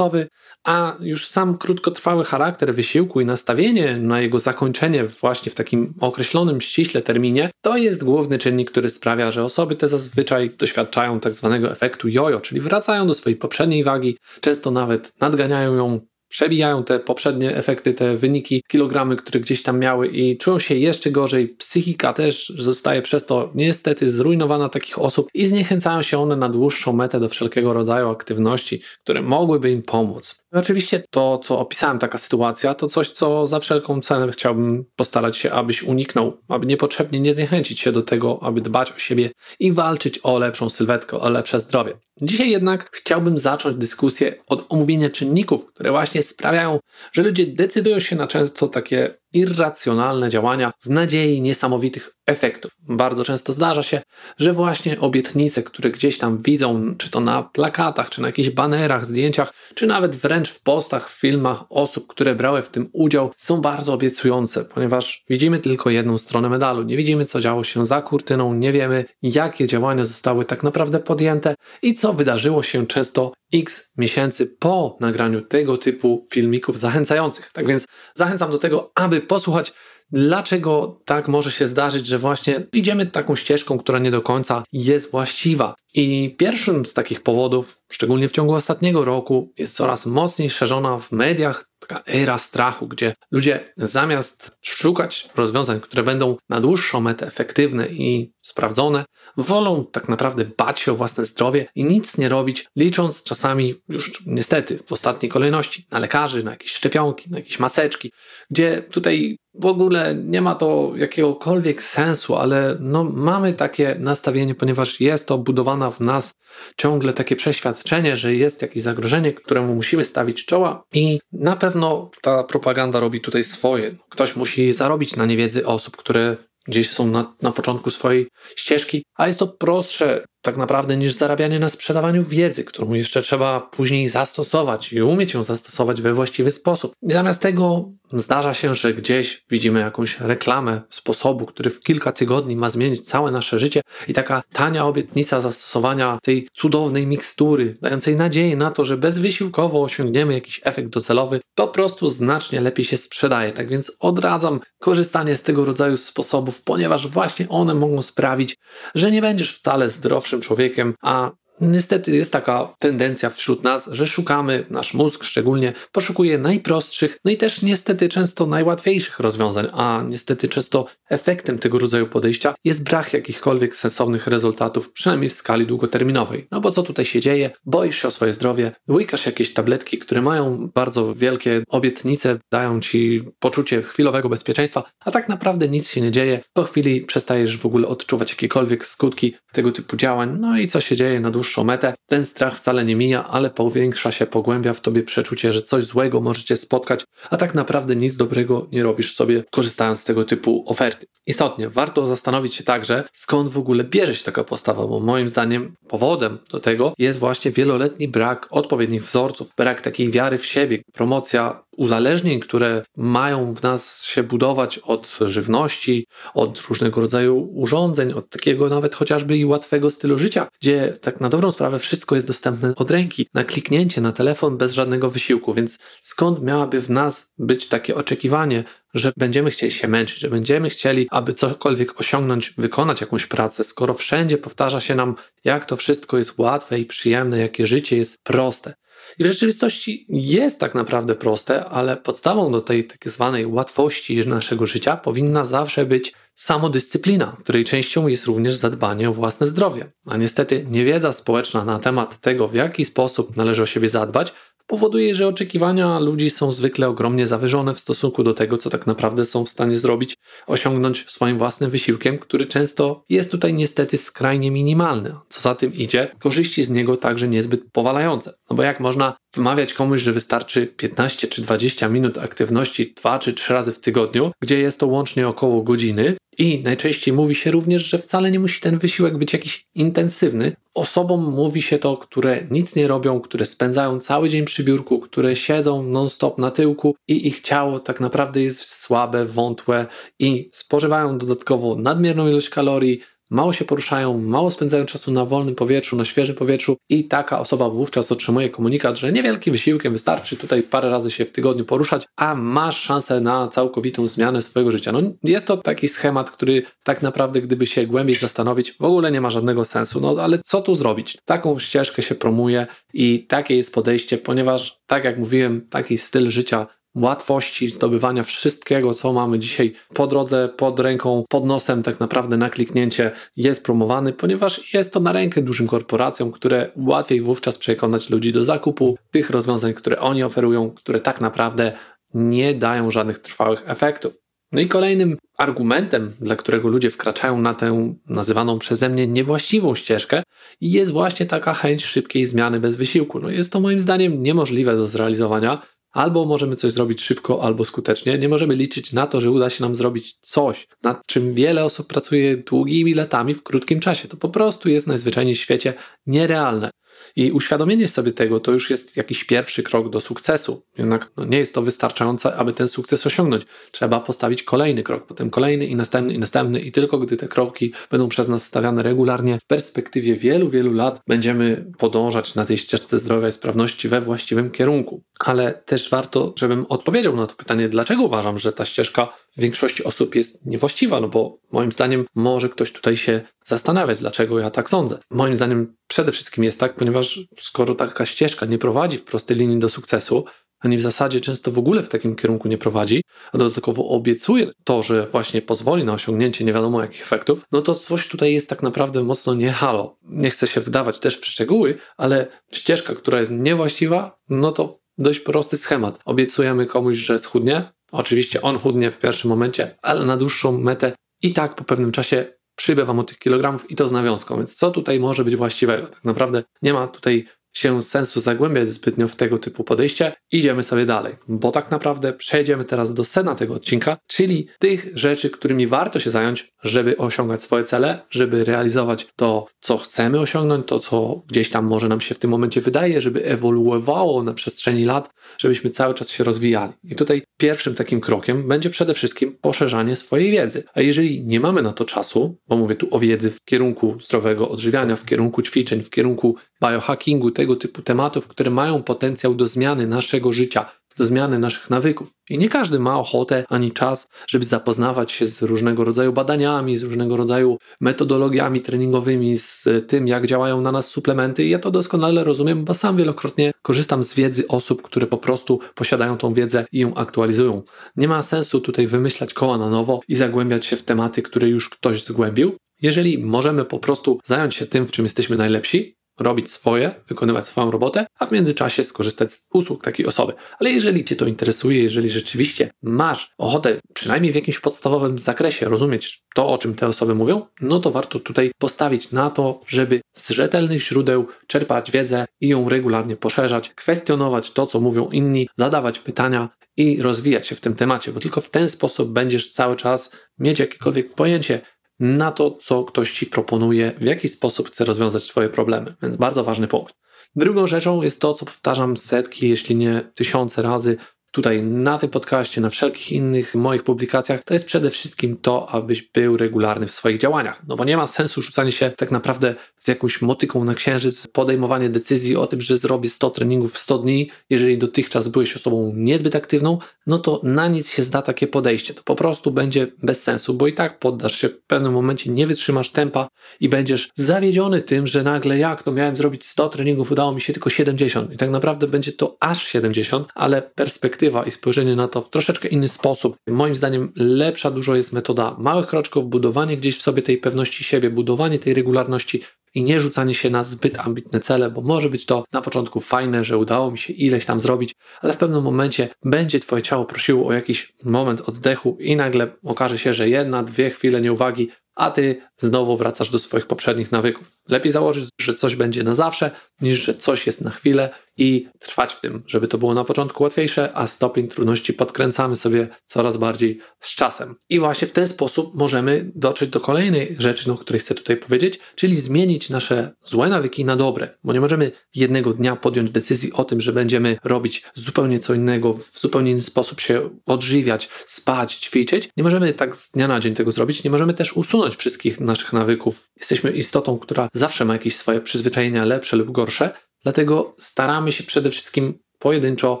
a 0.64 0.96
już 1.00 1.28
sam 1.28 1.58
krótkotrwały 1.58 2.24
charakter 2.24 2.74
wysiłku 2.74 3.20
i 3.20 3.24
nastawienie 3.24 3.96
na 3.98 4.20
jego 4.20 4.38
zakończenie 4.38 5.04
właśnie 5.04 5.52
w 5.52 5.54
takim 5.54 5.94
określonym 6.00 6.60
ściśle 6.60 7.02
terminie 7.02 7.50
to 7.60 7.76
jest 7.76 8.04
główny 8.04 8.38
czynnik, 8.38 8.70
który 8.70 8.88
sprawia, 8.88 9.30
że 9.30 9.44
osoby 9.44 9.76
te 9.76 9.88
zazwyczaj 9.88 10.50
doświadczają 10.58 11.20
tak 11.20 11.34
zwanego 11.34 11.70
efektu 11.70 12.08
jojo, 12.08 12.40
czyli 12.40 12.60
wracają 12.60 13.06
do 13.06 13.14
swojej 13.14 13.36
poprzedniej 13.36 13.84
wagi, 13.84 14.16
często 14.40 14.70
nawet 14.70 15.12
nadganiają 15.20 15.74
ją 15.74 16.00
przebijają 16.28 16.84
te 16.84 16.98
poprzednie 16.98 17.56
efekty, 17.56 17.94
te 17.94 18.16
wyniki, 18.16 18.62
kilogramy, 18.68 19.16
które 19.16 19.40
gdzieś 19.40 19.62
tam 19.62 19.78
miały 19.78 20.08
i 20.08 20.36
czują 20.38 20.58
się 20.58 20.74
jeszcze 20.74 21.10
gorzej. 21.10 21.48
Psychika 21.48 22.12
też 22.12 22.52
zostaje 22.58 23.02
przez 23.02 23.26
to 23.26 23.50
niestety 23.54 24.10
zrujnowana 24.10 24.68
takich 24.68 24.98
osób 24.98 25.28
i 25.34 25.46
zniechęcają 25.46 26.02
się 26.02 26.18
one 26.18 26.36
na 26.36 26.48
dłuższą 26.48 26.92
metę 26.92 27.20
do 27.20 27.28
wszelkiego 27.28 27.72
rodzaju 27.72 28.08
aktywności, 28.08 28.82
które 29.00 29.22
mogłyby 29.22 29.70
im 29.70 29.82
pomóc. 29.82 30.42
No 30.52 30.60
oczywiście 30.60 31.02
to, 31.10 31.38
co 31.38 31.58
opisałem, 31.58 31.98
taka 31.98 32.18
sytuacja, 32.18 32.74
to 32.74 32.88
coś, 32.88 33.10
co 33.10 33.46
za 33.46 33.60
wszelką 33.60 34.00
cenę 34.00 34.32
chciałbym 34.32 34.84
postarać 34.96 35.36
się, 35.36 35.52
abyś 35.52 35.82
uniknął, 35.82 36.40
aby 36.48 36.66
niepotrzebnie 36.66 37.20
nie 37.20 37.32
zniechęcić 37.32 37.80
się 37.80 37.92
do 37.92 38.02
tego, 38.02 38.38
aby 38.42 38.60
dbać 38.60 38.92
o 38.92 38.98
siebie 38.98 39.30
i 39.60 39.72
walczyć 39.72 40.20
o 40.22 40.38
lepszą 40.38 40.70
sylwetkę, 40.70 41.20
o 41.20 41.28
lepsze 41.28 41.60
zdrowie. 41.60 42.05
Dzisiaj 42.22 42.50
jednak 42.50 42.90
chciałbym 42.92 43.38
zacząć 43.38 43.76
dyskusję 43.76 44.34
od 44.46 44.66
omówienia 44.68 45.10
czynników, 45.10 45.66
które 45.66 45.90
właśnie 45.90 46.22
sprawiają, 46.22 46.78
że 47.12 47.22
ludzie 47.22 47.46
decydują 47.46 48.00
się 48.00 48.16
na 48.16 48.26
często 48.26 48.68
takie 48.68 49.14
irracjonalne 49.36 50.30
działania 50.30 50.72
w 50.84 50.90
nadziei 50.90 51.42
niesamowitych 51.42 52.10
efektów. 52.26 52.72
Bardzo 52.88 53.24
często 53.24 53.52
zdarza 53.52 53.82
się, 53.82 54.02
że 54.38 54.52
właśnie 54.52 55.00
obietnice, 55.00 55.62
które 55.62 55.90
gdzieś 55.90 56.18
tam 56.18 56.42
widzą, 56.42 56.94
czy 56.98 57.10
to 57.10 57.20
na 57.20 57.42
plakatach, 57.42 58.10
czy 58.10 58.20
na 58.20 58.28
jakichś 58.28 58.50
banerach, 58.50 59.06
zdjęciach, 59.06 59.52
czy 59.74 59.86
nawet 59.86 60.16
wręcz 60.16 60.50
w 60.50 60.62
postach, 60.62 61.10
w 61.10 61.20
filmach 61.20 61.64
osób, 61.68 62.06
które 62.06 62.34
brały 62.34 62.62
w 62.62 62.68
tym 62.68 62.90
udział, 62.92 63.30
są 63.36 63.60
bardzo 63.60 63.92
obiecujące, 63.92 64.64
ponieważ 64.64 65.24
widzimy 65.30 65.58
tylko 65.58 65.90
jedną 65.90 66.18
stronę 66.18 66.48
medalu. 66.48 66.82
Nie 66.82 66.96
widzimy, 66.96 67.24
co 67.24 67.40
działo 67.40 67.64
się 67.64 67.84
za 67.84 68.02
kurtyną, 68.02 68.54
nie 68.54 68.72
wiemy, 68.72 69.04
jakie 69.22 69.66
działania 69.66 70.04
zostały 70.04 70.44
tak 70.44 70.62
naprawdę 70.62 70.98
podjęte 70.98 71.54
i 71.82 71.94
co 71.94 72.12
wydarzyło 72.12 72.62
się 72.62 72.86
często 72.86 73.32
x 73.54 73.92
miesięcy 73.96 74.46
po 74.46 74.96
nagraniu 75.00 75.42
tego 75.42 75.78
typu 75.78 76.26
filmików 76.30 76.78
zachęcających. 76.78 77.52
Tak 77.52 77.66
więc 77.66 77.86
zachęcam 78.14 78.50
do 78.50 78.58
tego, 78.58 78.92
aby 78.94 79.20
posłuchać 79.20 79.72
Dlaczego 80.12 81.00
tak 81.04 81.28
może 81.28 81.50
się 81.50 81.66
zdarzyć, 81.66 82.06
że 82.06 82.18
właśnie 82.18 82.66
idziemy 82.72 83.06
taką 83.06 83.36
ścieżką, 83.36 83.78
która 83.78 83.98
nie 83.98 84.10
do 84.10 84.22
końca 84.22 84.64
jest 84.72 85.10
właściwa? 85.10 85.74
I 85.94 86.34
pierwszym 86.38 86.86
z 86.86 86.94
takich 86.94 87.22
powodów, 87.22 87.78
szczególnie 87.88 88.28
w 88.28 88.32
ciągu 88.32 88.54
ostatniego 88.54 89.04
roku, 89.04 89.52
jest 89.58 89.76
coraz 89.76 90.06
mocniej 90.06 90.50
szerzona 90.50 90.98
w 90.98 91.12
mediach 91.12 91.65
taka 91.86 92.02
era 92.06 92.38
strachu, 92.38 92.88
gdzie 92.88 93.14
ludzie 93.30 93.72
zamiast 93.76 94.50
szukać 94.62 95.28
rozwiązań, 95.36 95.80
które 95.80 96.02
będą 96.02 96.36
na 96.48 96.60
dłuższą 96.60 97.00
metę 97.00 97.26
efektywne 97.26 97.88
i 97.88 98.32
sprawdzone, 98.42 99.04
wolą 99.36 99.86
tak 99.92 100.08
naprawdę 100.08 100.44
bać 100.58 100.80
się 100.80 100.92
o 100.92 100.96
własne 100.96 101.24
zdrowie 101.24 101.66
i 101.74 101.84
nic 101.84 102.18
nie 102.18 102.28
robić, 102.28 102.66
licząc 102.76 103.22
czasami 103.22 103.74
już 103.88 104.22
niestety 104.26 104.78
w 104.86 104.92
ostatniej 104.92 105.30
kolejności 105.30 105.86
na 105.90 105.98
lekarzy, 105.98 106.44
na 106.44 106.50
jakieś 106.50 106.72
szczepionki, 106.72 107.30
na 107.30 107.38
jakieś 107.38 107.58
maseczki, 107.58 108.12
gdzie 108.50 108.82
tutaj 108.82 109.38
w 109.58 109.66
ogóle 109.66 110.14
nie 110.14 110.40
ma 110.40 110.54
to 110.54 110.92
jakiegokolwiek 110.96 111.82
sensu, 111.82 112.36
ale 112.36 112.76
no, 112.80 113.04
mamy 113.04 113.52
takie 113.52 113.96
nastawienie, 113.98 114.54
ponieważ 114.54 115.00
jest 115.00 115.26
to 115.26 115.38
budowana 115.38 115.90
w 115.90 116.00
nas 116.00 116.32
ciągle 116.76 117.12
takie 117.12 117.36
przeświadczenie, 117.36 118.16
że 118.16 118.34
jest 118.34 118.62
jakieś 118.62 118.82
zagrożenie, 118.82 119.32
któremu 119.32 119.74
musimy 119.74 120.04
stawić 120.04 120.44
czoła 120.44 120.84
i 120.94 121.20
na 121.32 121.56
pewno 121.56 122.10
ta 122.22 122.44
propaganda 122.44 123.00
robi 123.00 123.20
tutaj 123.20 123.44
swoje. 123.44 123.94
Ktoś 124.08 124.36
musi 124.36 124.72
zarobić 124.72 125.16
na 125.16 125.26
niewiedzy 125.26 125.66
osób, 125.66 125.96
które 125.96 126.36
gdzieś 126.68 126.90
są 126.90 127.06
na, 127.06 127.34
na 127.42 127.52
początku 127.52 127.90
swojej 127.90 128.28
ścieżki, 128.56 129.04
a 129.14 129.26
jest 129.26 129.38
to 129.38 129.46
prostsze 129.46 130.24
tak 130.46 130.56
naprawdę 130.56 130.96
niż 130.96 131.12
zarabianie 131.12 131.58
na 131.58 131.68
sprzedawaniu 131.68 132.24
wiedzy, 132.24 132.64
którą 132.64 132.92
jeszcze 132.92 133.22
trzeba 133.22 133.60
później 133.60 134.08
zastosować 134.08 134.92
i 134.92 135.02
umieć 135.02 135.34
ją 135.34 135.42
zastosować 135.42 136.02
we 136.02 136.14
właściwy 136.14 136.50
sposób. 136.50 136.92
I 137.02 137.12
zamiast 137.12 137.42
tego 137.42 137.92
zdarza 138.12 138.54
się, 138.54 138.74
że 138.74 138.94
gdzieś 138.94 139.44
widzimy 139.50 139.80
jakąś 139.80 140.20
reklamę 140.20 140.80
sposobu, 140.90 141.46
który 141.46 141.70
w 141.70 141.80
kilka 141.80 142.12
tygodni 142.12 142.56
ma 142.56 142.70
zmienić 142.70 143.00
całe 143.00 143.30
nasze 143.30 143.58
życie 143.58 143.80
i 144.08 144.14
taka 144.14 144.42
tania 144.52 144.86
obietnica 144.86 145.40
zastosowania 145.40 146.18
tej 146.22 146.48
cudownej 146.52 147.06
mikstury, 147.06 147.76
dającej 147.82 148.16
nadzieję 148.16 148.56
na 148.56 148.70
to, 148.70 148.84
że 148.84 148.96
bezwysiłkowo 148.96 149.82
osiągniemy 149.82 150.34
jakiś 150.34 150.60
efekt 150.64 150.88
docelowy, 150.88 151.40
po 151.54 151.68
prostu 151.68 152.10
znacznie 152.10 152.60
lepiej 152.60 152.84
się 152.84 152.96
sprzedaje. 152.96 153.52
Tak 153.52 153.68
więc 153.68 153.92
odradzam 154.00 154.60
korzystanie 154.78 155.36
z 155.36 155.42
tego 155.42 155.64
rodzaju 155.64 155.96
sposobów, 155.96 156.62
ponieważ 156.62 157.08
właśnie 157.08 157.48
one 157.48 157.74
mogą 157.74 158.02
sprawić, 158.02 158.56
że 158.94 159.10
nie 159.10 159.20
będziesz 159.20 159.52
wcale 159.52 159.90
zdrowszy 159.90 160.35
człowiekiem, 160.40 160.94
a 161.02 161.30
Niestety 161.60 162.16
jest 162.16 162.32
taka 162.32 162.74
tendencja 162.78 163.30
wśród 163.30 163.64
nas, 163.64 163.88
że 163.92 164.06
szukamy, 164.06 164.66
nasz 164.70 164.94
mózg 164.94 165.24
szczególnie 165.24 165.72
poszukuje 165.92 166.38
najprostszych, 166.38 167.18
no 167.24 167.30
i 167.30 167.36
też 167.36 167.62
niestety 167.62 168.08
często 168.08 168.46
najłatwiejszych 168.46 169.20
rozwiązań, 169.20 169.68
a 169.72 170.02
niestety 170.08 170.48
często 170.48 170.86
efektem 171.08 171.58
tego 171.58 171.78
rodzaju 171.78 172.06
podejścia 172.06 172.54
jest 172.64 172.84
brak 172.84 173.12
jakichkolwiek 173.12 173.76
sensownych 173.76 174.26
rezultatów, 174.26 174.92
przynajmniej 174.92 175.30
w 175.30 175.32
skali 175.32 175.66
długoterminowej. 175.66 176.46
No 176.50 176.60
bo 176.60 176.70
co 176.70 176.82
tutaj 176.82 177.04
się 177.04 177.20
dzieje? 177.20 177.50
Boisz 177.64 178.02
się 178.02 178.08
o 178.08 178.10
swoje 178.10 178.32
zdrowie, 178.32 178.72
łykasz 178.88 179.26
jakieś 179.26 179.52
tabletki, 179.52 179.98
które 179.98 180.22
mają 180.22 180.70
bardzo 180.74 181.14
wielkie 181.14 181.62
obietnice, 181.68 182.38
dają 182.52 182.80
ci 182.80 183.22
poczucie 183.38 183.82
chwilowego 183.82 184.28
bezpieczeństwa, 184.28 184.82
a 185.04 185.10
tak 185.10 185.28
naprawdę 185.28 185.68
nic 185.68 185.88
się 185.88 186.00
nie 186.00 186.10
dzieje. 186.10 186.40
Po 186.52 186.64
chwili 186.64 187.00
przestajesz 187.00 187.58
w 187.58 187.66
ogóle 187.66 187.88
odczuwać 187.88 188.30
jakiekolwiek 188.30 188.86
skutki 188.86 189.34
tego 189.52 189.72
typu 189.72 189.96
działań, 189.96 190.36
no 190.40 190.58
i 190.58 190.66
co 190.66 190.80
się 190.80 190.96
dzieje 190.96 191.20
na 191.20 191.30
dłuższą 191.30 191.45
dłuższą 191.46 191.64
metę, 191.64 191.94
ten 192.06 192.24
strach 192.24 192.56
wcale 192.56 192.84
nie 192.84 192.96
mija, 192.96 193.28
ale 193.28 193.50
powiększa 193.50 194.12
się, 194.12 194.26
pogłębia 194.26 194.74
w 194.74 194.80
tobie 194.80 195.02
przeczucie, 195.02 195.52
że 195.52 195.62
coś 195.62 195.84
złego 195.84 196.20
możecie 196.20 196.56
spotkać, 196.56 197.04
a 197.30 197.36
tak 197.36 197.54
naprawdę 197.54 197.96
nic 197.96 198.16
dobrego 198.16 198.66
nie 198.72 198.82
robisz 198.82 199.14
sobie, 199.14 199.44
korzystając 199.50 200.00
z 200.00 200.04
tego 200.04 200.24
typu 200.24 200.64
oferty. 200.66 201.06
Istotnie, 201.26 201.68
warto 201.68 202.06
zastanowić 202.06 202.54
się 202.54 202.64
także, 202.64 203.04
skąd 203.12 203.48
w 203.48 203.58
ogóle 203.58 203.84
bierze 203.84 204.14
się 204.14 204.24
taka 204.24 204.44
postawa, 204.44 204.86
bo 204.86 205.00
moim 205.00 205.28
zdaniem 205.28 205.74
powodem 205.88 206.38
do 206.50 206.60
tego 206.60 206.94
jest 206.98 207.18
właśnie 207.18 207.50
wieloletni 207.50 208.08
brak 208.08 208.46
odpowiednich 208.50 209.04
wzorców, 209.04 209.48
brak 209.56 209.80
takiej 209.80 210.10
wiary 210.10 210.38
w 210.38 210.46
siebie, 210.46 210.82
promocja 210.92 211.62
uzależnień, 211.76 212.40
które 212.40 212.82
mają 212.96 213.54
w 213.54 213.62
nas 213.62 214.04
się 214.04 214.22
budować 214.22 214.78
od 214.78 215.18
żywności, 215.20 216.06
od 216.34 216.60
różnego 216.60 217.00
rodzaju 217.00 217.50
urządzeń, 217.54 218.12
od 218.12 218.30
takiego 218.30 218.68
nawet 218.68 218.94
chociażby 218.94 219.36
i 219.36 219.44
łatwego 219.44 219.90
stylu 219.90 220.18
życia, 220.18 220.48
gdzie 220.60 220.98
tak 221.00 221.20
na 221.20 221.28
dobrą 221.28 221.52
sprawę 221.52 221.78
wszystko 221.78 222.14
jest 222.14 222.26
dostępne 222.26 222.74
od 222.76 222.90
ręki, 222.90 223.28
na 223.34 223.44
kliknięcie, 223.44 224.00
na 224.00 224.12
telefon, 224.12 224.56
bez 224.56 224.72
żadnego 224.72 225.10
wysiłku. 225.10 225.54
Więc 225.54 225.78
skąd 226.02 226.42
miałaby 226.42 226.80
w 226.80 226.90
nas 226.90 227.30
być 227.38 227.68
takie 227.68 227.94
oczekiwanie, 227.94 228.64
że 228.98 229.12
będziemy 229.16 229.50
chcieli 229.50 229.72
się 229.72 229.88
męczyć, 229.88 230.18
że 230.18 230.30
będziemy 230.30 230.70
chcieli, 230.70 231.06
aby 231.10 231.34
cokolwiek 231.34 232.00
osiągnąć, 232.00 232.54
wykonać 232.58 233.00
jakąś 233.00 233.26
pracę, 233.26 233.64
skoro 233.64 233.94
wszędzie 233.94 234.38
powtarza 234.38 234.80
się 234.80 234.94
nam, 234.94 235.14
jak 235.44 235.64
to 235.64 235.76
wszystko 235.76 236.18
jest 236.18 236.38
łatwe 236.38 236.80
i 236.80 236.84
przyjemne, 236.84 237.38
jakie 237.38 237.66
życie 237.66 237.96
jest 237.96 238.18
proste. 238.22 238.74
I 239.18 239.24
w 239.24 239.26
rzeczywistości 239.26 240.06
jest 240.08 240.60
tak 240.60 240.74
naprawdę 240.74 241.14
proste, 241.14 241.64
ale 241.64 241.96
podstawą 241.96 242.52
do 242.52 242.60
tej 242.60 242.84
tak 242.84 243.08
zwanej 243.08 243.46
łatwości 243.46 244.28
naszego 244.28 244.66
życia 244.66 244.96
powinna 244.96 245.46
zawsze 245.46 245.86
być 245.86 246.12
samodyscyplina, 246.34 247.36
której 247.38 247.64
częścią 247.64 248.06
jest 248.06 248.26
również 248.26 248.54
zadbanie 248.54 249.08
o 249.08 249.12
własne 249.12 249.46
zdrowie. 249.46 249.92
A 250.06 250.16
niestety 250.16 250.66
niewiedza 250.70 251.12
społeczna 251.12 251.64
na 251.64 251.78
temat 251.78 252.20
tego, 252.20 252.48
w 252.48 252.54
jaki 252.54 252.84
sposób 252.84 253.36
należy 253.36 253.62
o 253.62 253.66
siebie 253.66 253.88
zadbać, 253.88 254.32
powoduje, 254.66 255.14
że 255.14 255.28
oczekiwania 255.28 255.98
ludzi 255.98 256.30
są 256.30 256.52
zwykle 256.52 256.88
ogromnie 256.88 257.26
zawyżone 257.26 257.74
w 257.74 257.80
stosunku 257.80 258.22
do 258.22 258.34
tego, 258.34 258.58
co 258.58 258.70
tak 258.70 258.86
naprawdę 258.86 259.26
są 259.26 259.44
w 259.44 259.48
stanie 259.48 259.78
zrobić, 259.78 260.16
osiągnąć 260.46 261.04
swoim 261.08 261.38
własnym 261.38 261.70
wysiłkiem, 261.70 262.18
który 262.18 262.46
często 262.46 263.04
jest 263.08 263.30
tutaj 263.30 263.54
niestety 263.54 263.96
skrajnie 263.96 264.50
minimalny. 264.50 265.14
Co 265.28 265.40
za 265.40 265.54
tym 265.54 265.74
idzie, 265.74 266.08
korzyści 266.18 266.64
z 266.64 266.70
niego 266.70 266.96
także 266.96 267.28
niezbyt 267.28 267.60
powalające. 267.72 268.34
No 268.50 268.56
bo 268.56 268.62
jak 268.62 268.80
można 268.80 269.16
wmawiać 269.36 269.74
komuś, 269.74 270.02
że 270.02 270.12
wystarczy 270.12 270.66
15 270.66 271.28
czy 271.28 271.42
20 271.42 271.88
minut 271.88 272.18
aktywności 272.18 272.94
2 272.96 273.18
czy 273.18 273.32
3 273.32 273.54
razy 273.54 273.72
w 273.72 273.78
tygodniu, 273.78 274.32
gdzie 274.42 274.58
jest 274.58 274.80
to 274.80 274.86
łącznie 274.86 275.28
około 275.28 275.62
godziny, 275.62 276.16
i 276.38 276.62
najczęściej 276.62 277.14
mówi 277.14 277.34
się 277.34 277.50
również, 277.50 277.82
że 277.82 277.98
wcale 277.98 278.30
nie 278.30 278.40
musi 278.40 278.60
ten 278.60 278.78
wysiłek 278.78 279.18
być 279.18 279.32
jakiś 279.32 279.66
intensywny. 279.74 280.56
Osobom 280.74 281.34
mówi 281.34 281.62
się 281.62 281.78
to, 281.78 281.96
które 281.96 282.46
nic 282.50 282.76
nie 282.76 282.88
robią, 282.88 283.20
które 283.20 283.44
spędzają 283.44 284.00
cały 284.00 284.28
dzień 284.28 284.44
przy 284.44 284.64
biurku, 284.64 284.98
które 284.98 285.36
siedzą 285.36 285.82
non-stop 285.82 286.38
na 286.38 286.50
tyłku 286.50 286.96
i 287.08 287.26
ich 287.26 287.40
ciało 287.40 287.80
tak 287.80 288.00
naprawdę 288.00 288.42
jest 288.42 288.64
słabe, 288.64 289.24
wątłe 289.24 289.86
i 290.18 290.50
spożywają 290.52 291.18
dodatkowo 291.18 291.76
nadmierną 291.76 292.28
ilość 292.28 292.50
kalorii, 292.50 293.00
mało 293.30 293.52
się 293.52 293.64
poruszają, 293.64 294.18
mało 294.18 294.50
spędzają 294.50 294.86
czasu 294.86 295.10
na 295.12 295.24
wolnym 295.24 295.54
powietrzu, 295.54 295.96
na 295.96 296.04
świeżym 296.04 296.36
powietrzu 296.36 296.76
i 296.88 297.04
taka 297.04 297.38
osoba 297.38 297.70
wówczas 297.70 298.12
otrzymuje 298.12 298.50
komunikat, 298.50 298.98
że 298.98 299.12
niewielkim 299.12 299.52
wysiłkiem 299.52 299.92
wystarczy 299.92 300.36
tutaj 300.36 300.62
parę 300.62 300.90
razy 300.90 301.10
się 301.10 301.24
w 301.24 301.30
tygodniu 301.30 301.64
poruszać, 301.64 302.04
a 302.16 302.34
masz 302.34 302.80
szansę 302.80 303.20
na 303.20 303.48
całkowitą 303.48 304.06
zmianę 304.06 304.42
swojego 304.42 304.72
życia. 304.72 304.92
No 304.92 305.00
jest 305.24 305.46
to 305.46 305.56
taki 305.56 305.88
schemat, 305.88 306.30
który 306.30 306.62
tak 306.84 307.02
naprawdę 307.02 307.40
gdyby 307.40 307.66
się 307.66 307.86
głębiej 307.86 308.16
zastanowić, 308.16 308.72
w 308.72 308.82
ogóle 308.82 309.10
nie 309.10 309.20
ma 309.20 309.30
żadnego 309.30 309.64
sensu. 309.64 310.00
No 310.00 310.16
ale 310.20 310.38
co 310.38 310.62
tu 310.62 310.74
zrobić? 310.74 311.18
Taką 311.24 311.58
ścieżkę 311.58 312.02
się 312.02 312.14
promuje 312.14 312.66
i 312.94 313.26
takie 313.26 313.56
jest 313.56 313.74
podejście, 313.74 314.18
ponieważ 314.18 314.80
tak 314.86 315.04
jak 315.04 315.18
mówiłem, 315.18 315.66
taki 315.70 315.98
styl 315.98 316.30
życia 316.30 316.66
łatwości 316.96 317.68
zdobywania 317.68 318.22
wszystkiego, 318.22 318.94
co 318.94 319.12
mamy 319.12 319.38
dzisiaj 319.38 319.72
po 319.94 320.06
drodze, 320.06 320.48
pod 320.56 320.80
ręką, 320.80 321.24
pod 321.28 321.46
nosem, 321.46 321.82
tak 321.82 322.00
naprawdę 322.00 322.36
na 322.36 322.50
kliknięcie 322.50 323.10
jest 323.36 323.64
promowany, 323.64 324.12
ponieważ 324.12 324.74
jest 324.74 324.92
to 324.92 325.00
na 325.00 325.12
rękę 325.12 325.42
dużym 325.42 325.66
korporacjom, 325.66 326.32
które 326.32 326.70
łatwiej 326.76 327.20
wówczas 327.20 327.58
przekonać 327.58 328.10
ludzi 328.10 328.32
do 328.32 328.44
zakupu 328.44 328.98
tych 329.10 329.30
rozwiązań, 329.30 329.74
które 329.74 330.00
oni 330.00 330.22
oferują, 330.22 330.70
które 330.70 331.00
tak 331.00 331.20
naprawdę 331.20 331.72
nie 332.14 332.54
dają 332.54 332.90
żadnych 332.90 333.18
trwałych 333.18 333.62
efektów. 333.66 334.14
No 334.52 334.60
i 334.60 334.68
kolejnym 334.68 335.16
argumentem, 335.38 336.12
dla 336.20 336.36
którego 336.36 336.68
ludzie 336.68 336.90
wkraczają 336.90 337.40
na 337.40 337.54
tę 337.54 337.94
nazywaną 338.08 338.58
przeze 338.58 338.88
mnie 338.88 339.06
niewłaściwą 339.06 339.74
ścieżkę, 339.74 340.22
jest 340.60 340.92
właśnie 340.92 341.26
taka 341.26 341.54
chęć 341.54 341.84
szybkiej 341.84 342.26
zmiany 342.26 342.60
bez 342.60 342.76
wysiłku. 342.76 343.18
No 343.20 343.30
jest 343.30 343.52
to 343.52 343.60
moim 343.60 343.80
zdaniem 343.80 344.22
niemożliwe 344.22 344.76
do 344.76 344.86
zrealizowania, 344.86 345.62
Albo 345.96 346.24
możemy 346.24 346.56
coś 346.56 346.72
zrobić 346.72 347.02
szybko, 347.02 347.42
albo 347.42 347.64
skutecznie. 347.64 348.18
Nie 348.18 348.28
możemy 348.28 348.54
liczyć 348.54 348.92
na 348.92 349.06
to, 349.06 349.20
że 349.20 349.30
uda 349.30 349.50
się 349.50 349.64
nam 349.64 349.76
zrobić 349.76 350.18
coś, 350.20 350.68
nad 350.82 351.06
czym 351.06 351.34
wiele 351.34 351.64
osób 351.64 351.86
pracuje 351.86 352.36
długimi 352.36 352.94
latami 352.94 353.34
w 353.34 353.42
krótkim 353.42 353.80
czasie. 353.80 354.08
To 354.08 354.16
po 354.16 354.28
prostu 354.28 354.68
jest 354.68 354.86
najzwyczajniej 354.86 355.34
w 355.34 355.40
świecie 355.40 355.74
nierealne. 356.06 356.70
I 357.16 357.32
uświadomienie 357.32 357.88
sobie 357.88 358.12
tego 358.12 358.40
to 358.40 358.52
już 358.52 358.70
jest 358.70 358.96
jakiś 358.96 359.24
pierwszy 359.24 359.62
krok 359.62 359.90
do 359.90 360.00
sukcesu. 360.00 360.62
Jednak 360.78 361.10
no, 361.16 361.24
nie 361.24 361.38
jest 361.38 361.54
to 361.54 361.62
wystarczające, 361.62 362.34
aby 362.34 362.52
ten 362.52 362.68
sukces 362.68 363.06
osiągnąć. 363.06 363.46
Trzeba 363.70 364.00
postawić 364.00 364.42
kolejny 364.42 364.82
krok, 364.82 365.06
potem 365.06 365.30
kolejny 365.30 365.66
i 365.66 365.76
następny 365.76 366.14
i 366.14 366.18
następny 366.18 366.60
i 366.60 366.72
tylko 366.72 366.98
gdy 366.98 367.16
te 367.16 367.28
kroki 367.28 367.72
będą 367.90 368.08
przez 368.08 368.28
nas 368.28 368.44
stawiane 368.44 368.82
regularnie, 368.82 369.38
w 369.40 369.46
perspektywie 369.46 370.14
wielu, 370.14 370.50
wielu 370.50 370.72
lat 370.72 371.00
będziemy 371.06 371.66
podążać 371.78 372.34
na 372.34 372.44
tej 372.44 372.58
ścieżce 372.58 372.98
zdrowia 372.98 373.28
i 373.28 373.32
sprawności 373.32 373.88
we 373.88 374.00
właściwym 374.00 374.50
kierunku. 374.50 375.02
Ale 375.18 375.52
też 375.52 375.90
warto, 375.90 376.34
żebym 376.38 376.66
odpowiedział 376.68 377.16
na 377.16 377.26
to 377.26 377.34
pytanie, 377.34 377.68
dlaczego 377.68 378.02
uważam, 378.02 378.38
że 378.38 378.52
ta 378.52 378.64
ścieżka 378.64 379.08
w 379.36 379.40
większości 379.40 379.84
osób 379.84 380.14
jest 380.14 380.46
niewłaściwa, 380.46 381.00
no 381.00 381.08
bo 381.08 381.38
moim 381.52 381.72
zdaniem 381.72 382.04
może 382.14 382.48
ktoś 382.48 382.72
tutaj 382.72 382.96
się 382.96 383.20
zastanawiać, 383.46 384.00
dlaczego 384.00 384.38
ja 384.38 384.50
tak 384.50 384.70
sądzę. 384.70 384.98
Moim 385.10 385.36
zdaniem 385.36 385.76
przede 385.88 386.12
wszystkim 386.12 386.44
jest 386.44 386.60
tak, 386.60 386.74
ponieważ 386.74 387.20
skoro 387.38 387.74
taka 387.74 388.06
ścieżka 388.06 388.46
nie 388.46 388.58
prowadzi 388.58 388.98
w 388.98 389.04
prostej 389.04 389.36
linii 389.36 389.58
do 389.58 389.68
sukcesu, 389.68 390.24
ani 390.60 390.76
w 390.76 390.80
zasadzie 390.80 391.20
często 391.20 391.52
w 391.52 391.58
ogóle 391.58 391.82
w 391.82 391.88
takim 391.88 392.16
kierunku 392.16 392.48
nie 392.48 392.58
prowadzi, 392.58 393.02
a 393.32 393.38
dodatkowo 393.38 393.88
obiecuje 393.88 394.50
to, 394.64 394.82
że 394.82 395.06
właśnie 395.06 395.42
pozwoli 395.42 395.84
na 395.84 395.92
osiągnięcie 395.92 396.44
nie 396.44 396.52
wiadomo 396.52 396.82
jakich 396.82 397.02
efektów, 397.02 397.44
no 397.52 397.62
to 397.62 397.74
coś 397.74 398.08
tutaj 398.08 398.32
jest 398.32 398.48
tak 398.48 398.62
naprawdę 398.62 399.02
mocno 399.02 399.34
nie 399.34 399.52
halo. 399.52 399.98
Nie 400.02 400.30
chcę 400.30 400.46
się 400.46 400.60
wdawać 400.60 400.98
też 400.98 401.20
w 401.20 401.26
szczegóły, 401.26 401.78
ale 401.96 402.26
ścieżka, 402.52 402.94
która 402.94 403.18
jest 403.18 403.30
niewłaściwa, 403.30 404.18
no 404.28 404.52
to 404.52 404.78
dość 404.98 405.20
prosty 405.20 405.56
schemat. 405.56 405.98
Obiecujemy 406.04 406.66
komuś, 406.66 406.96
że 406.96 407.18
schudnie, 407.18 407.76
Oczywiście 407.92 408.42
on 408.42 408.58
chudnie 408.58 408.90
w 408.90 408.98
pierwszym 408.98 409.30
momencie, 409.30 409.76
ale 409.82 410.04
na 410.04 410.16
dłuższą 410.16 410.58
metę 410.58 410.92
i 411.22 411.32
tak 411.32 411.54
po 411.54 411.64
pewnym 411.64 411.92
czasie 411.92 412.35
przybywa 412.56 412.92
mu 412.92 413.04
tych 413.04 413.18
kilogramów 413.18 413.70
i 413.70 413.76
to 413.76 413.88
z 413.88 413.92
nawiązką. 413.92 414.36
Więc 414.36 414.56
co 414.56 414.70
tutaj 414.70 415.00
może 415.00 415.24
być 415.24 415.36
właściwego? 415.36 415.86
Tak 415.86 416.04
naprawdę 416.04 416.42
nie 416.62 416.72
ma 416.72 416.86
tutaj 416.86 417.26
się 417.56 417.82
sensu 417.82 418.20
zagłębiać 418.20 418.68
zbytnio 418.68 419.08
w 419.08 419.16
tego 419.16 419.38
typu 419.38 419.64
podejście. 419.64 420.12
Idziemy 420.32 420.62
sobie 420.62 420.86
dalej, 420.86 421.14
bo 421.28 421.52
tak 421.52 421.70
naprawdę 421.70 422.12
przejdziemy 422.12 422.64
teraz 422.64 422.94
do 422.94 423.04
sena 423.04 423.34
tego 423.34 423.54
odcinka, 423.54 423.96
czyli 424.06 424.48
tych 424.58 424.90
rzeczy, 424.94 425.30
którymi 425.30 425.66
warto 425.66 426.00
się 426.00 426.10
zająć, 426.10 426.48
żeby 426.62 426.96
osiągać 426.96 427.42
swoje 427.42 427.64
cele, 427.64 428.00
żeby 428.10 428.44
realizować 428.44 429.06
to, 429.16 429.46
co 429.58 429.78
chcemy 429.78 430.20
osiągnąć, 430.20 430.66
to, 430.66 430.78
co 430.78 431.22
gdzieś 431.28 431.50
tam 431.50 431.66
może 431.66 431.88
nam 431.88 432.00
się 432.00 432.14
w 432.14 432.18
tym 432.18 432.30
momencie 432.30 432.60
wydaje, 432.60 433.00
żeby 433.00 433.24
ewoluowało 433.24 434.22
na 434.22 434.34
przestrzeni 434.34 434.84
lat, 434.84 435.10
żebyśmy 435.38 435.70
cały 435.70 435.94
czas 435.94 436.10
się 436.10 436.24
rozwijali. 436.24 436.72
I 436.84 436.96
tutaj 436.96 437.22
pierwszym 437.38 437.74
takim 437.74 438.00
krokiem 438.00 438.48
będzie 438.48 438.70
przede 438.70 438.94
wszystkim 438.94 439.36
poszerzanie 439.40 439.96
swojej 439.96 440.30
wiedzy. 440.30 440.62
A 440.74 440.80
jeżeli 440.80 441.24
nie 441.24 441.40
mamy 441.40 441.62
na 441.62 441.72
to 441.72 441.84
czasu, 441.84 442.38
bo 442.48 442.56
mówię 442.56 442.74
tu 442.74 442.88
o 442.90 442.98
wiedzy 442.98 443.30
w 443.30 443.44
kierunku 443.44 443.96
zdrowego 444.00 444.48
odżywiania, 444.48 444.96
w 444.96 445.04
kierunku 445.04 445.42
ćwiczeń, 445.42 445.82
w 445.82 445.90
kierunku 445.90 446.36
biohackingu, 446.62 447.30
tego 447.30 447.45
typu 447.54 447.82
tematów, 447.82 448.28
które 448.28 448.50
mają 448.50 448.82
potencjał 448.82 449.34
do 449.34 449.48
zmiany 449.48 449.86
naszego 449.86 450.32
życia, 450.32 450.66
do 450.98 451.06
zmiany 451.06 451.38
naszych 451.38 451.70
nawyków. 451.70 452.12
I 452.30 452.38
nie 452.38 452.48
każdy 452.48 452.78
ma 452.78 452.98
ochotę 452.98 453.44
ani 453.48 453.72
czas, 453.72 454.08
żeby 454.28 454.44
zapoznawać 454.44 455.12
się 455.12 455.26
z 455.26 455.42
różnego 455.42 455.84
rodzaju 455.84 456.12
badaniami, 456.12 456.76
z 456.76 456.82
różnego 456.82 457.16
rodzaju 457.16 457.58
metodologiami 457.80 458.60
treningowymi, 458.60 459.38
z 459.38 459.68
tym, 459.88 460.08
jak 460.08 460.26
działają 460.26 460.60
na 460.60 460.72
nas 460.72 460.86
suplementy. 460.86 461.44
I 461.44 461.50
ja 461.50 461.58
to 461.58 461.70
doskonale 461.70 462.24
rozumiem, 462.24 462.64
bo 462.64 462.74
sam 462.74 462.96
wielokrotnie 462.96 463.52
korzystam 463.62 464.04
z 464.04 464.14
wiedzy 464.14 464.48
osób, 464.48 464.82
które 464.82 465.06
po 465.06 465.18
prostu 465.18 465.60
posiadają 465.74 466.18
tą 466.18 466.34
wiedzę 466.34 466.64
i 466.72 466.78
ją 466.78 466.94
aktualizują. 466.94 467.62
Nie 467.96 468.08
ma 468.08 468.22
sensu 468.22 468.60
tutaj 468.60 468.86
wymyślać 468.86 469.34
koła 469.34 469.58
na 469.58 469.70
nowo 469.70 470.00
i 470.08 470.14
zagłębiać 470.14 470.66
się 470.66 470.76
w 470.76 470.82
tematy, 470.82 471.22
które 471.22 471.48
już 471.48 471.68
ktoś 471.68 472.04
zgłębił. 472.04 472.56
Jeżeli 472.82 473.18
możemy 473.18 473.64
po 473.64 473.78
prostu 473.78 474.20
zająć 474.24 474.54
się 474.54 474.66
tym, 474.66 474.86
w 474.86 474.90
czym 474.90 475.04
jesteśmy 475.04 475.36
najlepsi, 475.36 475.95
robić 476.20 476.50
swoje, 476.50 476.94
wykonywać 477.08 477.46
swoją 477.46 477.70
robotę, 477.70 478.06
a 478.18 478.26
w 478.26 478.32
międzyczasie 478.32 478.84
skorzystać 478.84 479.32
z 479.32 479.46
usług 479.52 479.84
takiej 479.84 480.06
osoby. 480.06 480.32
Ale 480.58 480.70
jeżeli 480.70 481.04
Cię 481.04 481.16
to 481.16 481.26
interesuje, 481.26 481.82
jeżeli 481.82 482.10
rzeczywiście 482.10 482.70
masz 482.82 483.34
ochotę, 483.38 483.76
przynajmniej 483.94 484.32
w 484.32 484.34
jakimś 484.34 484.60
podstawowym 484.60 485.18
zakresie, 485.18 485.68
rozumieć 485.68 486.22
to, 486.34 486.48
o 486.48 486.58
czym 486.58 486.74
te 486.74 486.86
osoby 486.86 487.14
mówią, 487.14 487.46
no 487.60 487.80
to 487.80 487.90
warto 487.90 488.20
tutaj 488.20 488.50
postawić 488.58 489.12
na 489.12 489.30
to, 489.30 489.60
żeby 489.66 490.00
z 490.12 490.30
rzetelnych 490.30 490.82
źródeł 490.82 491.26
czerpać 491.46 491.90
wiedzę 491.90 492.26
i 492.40 492.48
ją 492.48 492.68
regularnie 492.68 493.16
poszerzać, 493.16 493.70
kwestionować 493.70 494.50
to, 494.50 494.66
co 494.66 494.80
mówią 494.80 495.08
inni, 495.08 495.48
zadawać 495.58 495.98
pytania 495.98 496.48
i 496.76 497.02
rozwijać 497.02 497.46
się 497.46 497.54
w 497.54 497.60
tym 497.60 497.74
temacie, 497.74 498.12
bo 498.12 498.20
tylko 498.20 498.40
w 498.40 498.50
ten 498.50 498.68
sposób 498.68 499.10
będziesz 499.10 499.50
cały 499.50 499.76
czas 499.76 500.10
mieć 500.38 500.58
jakiekolwiek 500.58 501.14
pojęcie, 501.14 501.60
na 502.00 502.30
to, 502.30 502.50
co 502.50 502.84
ktoś 502.84 503.12
ci 503.12 503.26
proponuje, 503.26 503.92
w 504.00 504.04
jaki 504.04 504.28
sposób 504.28 504.68
chce 504.68 504.84
rozwiązać 504.84 505.26
Twoje 505.26 505.48
problemy. 505.48 505.94
Więc 506.02 506.16
bardzo 506.16 506.44
ważny 506.44 506.68
punkt. 506.68 506.94
Drugą 507.36 507.66
rzeczą 507.66 508.02
jest 508.02 508.20
to, 508.20 508.34
co 508.34 508.46
powtarzam 508.46 508.96
setki, 508.96 509.48
jeśli 509.48 509.76
nie 509.76 510.10
tysiące 510.14 510.62
razy, 510.62 510.96
tutaj 511.36 511.62
na 511.62 511.98
tym 511.98 512.10
podcaście, 512.10 512.60
na 512.60 512.70
wszelkich 512.70 513.12
innych 513.12 513.54
moich 513.54 513.82
publikacjach, 513.82 514.44
to 514.44 514.54
jest 514.54 514.66
przede 514.66 514.90
wszystkim 514.90 515.36
to, 515.36 515.68
abyś 515.68 516.02
był 516.02 516.36
regularny 516.36 516.86
w 516.86 516.90
swoich 516.90 517.18
działaniach. 517.18 517.62
No 517.68 517.76
bo 517.76 517.84
nie 517.84 517.96
ma 517.96 518.06
sensu 518.06 518.42
rzucanie 518.42 518.72
się 518.72 518.90
tak 518.90 519.10
naprawdę 519.10 519.54
z 519.78 519.88
jakąś 519.88 520.22
motyką 520.22 520.64
na 520.64 520.74
księżyc, 520.74 521.26
podejmowanie 521.32 521.88
decyzji 521.88 522.36
o 522.36 522.46
tym, 522.46 522.60
że 522.60 522.78
zrobię 522.78 523.08
100 523.08 523.30
treningów 523.30 523.72
w 523.72 523.78
100 523.78 523.98
dni. 523.98 524.30
Jeżeli 524.50 524.78
dotychczas 524.78 525.28
byłeś 525.28 525.56
osobą 525.56 525.92
niezbyt 525.96 526.36
aktywną, 526.36 526.78
no 527.06 527.18
to 527.18 527.40
na 527.42 527.68
nic 527.68 527.90
się 527.90 528.02
zda 528.02 528.22
takie 528.22 528.46
podejście. 528.46 528.94
To 528.94 529.02
po 529.02 529.14
prostu 529.14 529.50
będzie 529.50 529.86
bez 530.02 530.22
sensu, 530.22 530.54
bo 530.54 530.66
i 530.66 530.72
tak 530.72 530.98
poddasz 530.98 531.36
się 531.36 531.48
w 531.48 531.62
pewnym 531.66 531.92
momencie, 531.92 532.30
nie 532.30 532.46
wytrzymasz 532.46 532.90
tempa 532.90 533.28
i 533.60 533.68
będziesz 533.68 534.10
zawiedziony 534.14 534.82
tym, 534.82 535.06
że 535.06 535.22
nagle 535.22 535.58
jak 535.58 535.82
to 535.82 535.92
miałem 535.92 536.16
zrobić 536.16 536.44
100 536.44 536.68
treningów, 536.68 537.12
udało 537.12 537.32
mi 537.32 537.40
się 537.40 537.52
tylko 537.52 537.70
70. 537.70 538.32
I 538.32 538.36
tak 538.36 538.50
naprawdę 538.50 538.88
będzie 538.88 539.12
to 539.12 539.36
aż 539.40 539.66
70, 539.66 540.28
ale 540.34 540.62
perspektywa 540.62 541.25
perspektywa 541.30 541.44
i 541.44 541.50
spojrzenie 541.50 541.96
na 541.96 542.08
to 542.08 542.22
w 542.22 542.30
troszeczkę 542.30 542.68
inny 542.68 542.88
sposób. 542.88 543.36
Moim 543.48 543.76
zdaniem 543.76 544.12
lepsza 544.16 544.70
dużo 544.70 544.96
jest 544.96 545.12
metoda 545.12 545.56
małych 545.58 545.86
kroczków, 545.86 546.28
budowanie 546.28 546.76
gdzieś 546.76 546.98
w 546.98 547.02
sobie 547.02 547.22
tej 547.22 547.38
pewności 547.38 547.84
siebie, 547.84 548.10
budowanie 548.10 548.58
tej 548.58 548.74
regularności 548.74 549.42
i 549.76 549.82
nie 549.82 550.00
rzucanie 550.00 550.34
się 550.34 550.50
na 550.50 550.64
zbyt 550.64 550.98
ambitne 550.98 551.40
cele, 551.40 551.70
bo 551.70 551.80
może 551.80 552.10
być 552.10 552.26
to 552.26 552.44
na 552.52 552.62
początku 552.62 553.00
fajne, 553.00 553.44
że 553.44 553.58
udało 553.58 553.90
mi 553.90 553.98
się 553.98 554.12
ileś 554.12 554.44
tam 554.44 554.60
zrobić, 554.60 554.94
ale 555.20 555.32
w 555.32 555.36
pewnym 555.36 555.62
momencie 555.62 556.08
będzie 556.24 556.60
Twoje 556.60 556.82
ciało 556.82 557.04
prosiło 557.04 557.46
o 557.46 557.52
jakiś 557.52 557.92
moment 558.04 558.48
oddechu 558.48 558.96
i 559.00 559.16
nagle 559.16 559.48
okaże 559.64 559.98
się, 559.98 560.14
że 560.14 560.28
jedna, 560.28 560.62
dwie 560.62 560.90
chwile 560.90 561.20
nieuwagi 561.20 561.68
a 561.96 562.10
ty 562.10 562.40
znowu 562.56 562.96
wracasz 562.96 563.30
do 563.30 563.38
swoich 563.38 563.66
poprzednich 563.66 564.12
nawyków. 564.12 564.50
Lepiej 564.68 564.92
założyć, 564.92 565.28
że 565.40 565.54
coś 565.54 565.76
będzie 565.76 566.02
na 566.02 566.14
zawsze, 566.14 566.50
niż 566.80 567.04
że 567.04 567.14
coś 567.14 567.46
jest 567.46 567.60
na 567.60 567.70
chwilę 567.70 568.10
i 568.36 568.68
trwać 568.78 569.12
w 569.12 569.20
tym, 569.20 569.42
żeby 569.46 569.68
to 569.68 569.78
było 569.78 569.94
na 569.94 570.04
początku 570.04 570.42
łatwiejsze, 570.42 570.90
a 570.94 571.06
stopień 571.06 571.48
trudności 571.48 571.92
podkręcamy 571.92 572.56
sobie 572.56 572.88
coraz 573.04 573.36
bardziej 573.36 573.78
z 574.00 574.14
czasem. 574.14 574.54
I 574.68 574.80
właśnie 574.80 575.08
w 575.08 575.12
ten 575.12 575.28
sposób 575.28 575.74
możemy 575.74 576.30
dotrzeć 576.34 576.70
do 576.70 576.80
kolejnej 576.80 577.36
rzeczy, 577.38 577.68
no, 577.68 577.74
o 577.74 577.78
której 577.78 578.00
chcę 578.00 578.14
tutaj 578.14 578.36
powiedzieć, 578.36 578.80
czyli 578.94 579.16
zmienić 579.16 579.65
nasze 579.70 580.12
złe 580.24 580.48
nawyki 580.48 580.84
na 580.84 580.96
dobre, 580.96 581.28
bo 581.44 581.52
nie 581.52 581.60
możemy 581.60 581.92
jednego 582.14 582.52
dnia 582.52 582.76
podjąć 582.76 583.10
decyzji 583.10 583.52
o 583.52 583.64
tym, 583.64 583.80
że 583.80 583.92
będziemy 583.92 584.36
robić 584.44 584.82
zupełnie 584.94 585.38
co 585.38 585.54
innego, 585.54 585.92
w 585.92 586.18
zupełnie 586.18 586.50
inny 586.50 586.60
sposób 586.60 587.00
się 587.00 587.30
odżywiać, 587.46 588.08
spać, 588.26 588.74
ćwiczyć. 588.74 589.28
Nie 589.36 589.44
możemy 589.44 589.72
tak 589.72 589.96
z 589.96 590.10
dnia 590.10 590.28
na 590.28 590.40
dzień 590.40 590.54
tego 590.54 590.72
zrobić, 590.72 591.04
nie 591.04 591.10
możemy 591.10 591.34
też 591.34 591.52
usunąć 591.52 591.96
wszystkich 591.96 592.40
naszych 592.40 592.72
nawyków. 592.72 593.30
Jesteśmy 593.36 593.70
istotą, 593.70 594.18
która 594.18 594.48
zawsze 594.54 594.84
ma 594.84 594.92
jakieś 594.92 595.16
swoje 595.16 595.40
przyzwyczajenia 595.40 596.04
lepsze 596.04 596.36
lub 596.36 596.50
gorsze, 596.52 596.90
Dlatego 597.26 597.74
staramy 597.78 598.32
się 598.32 598.44
przede 598.44 598.70
wszystkim 598.70 599.18
pojedynczo 599.46 600.00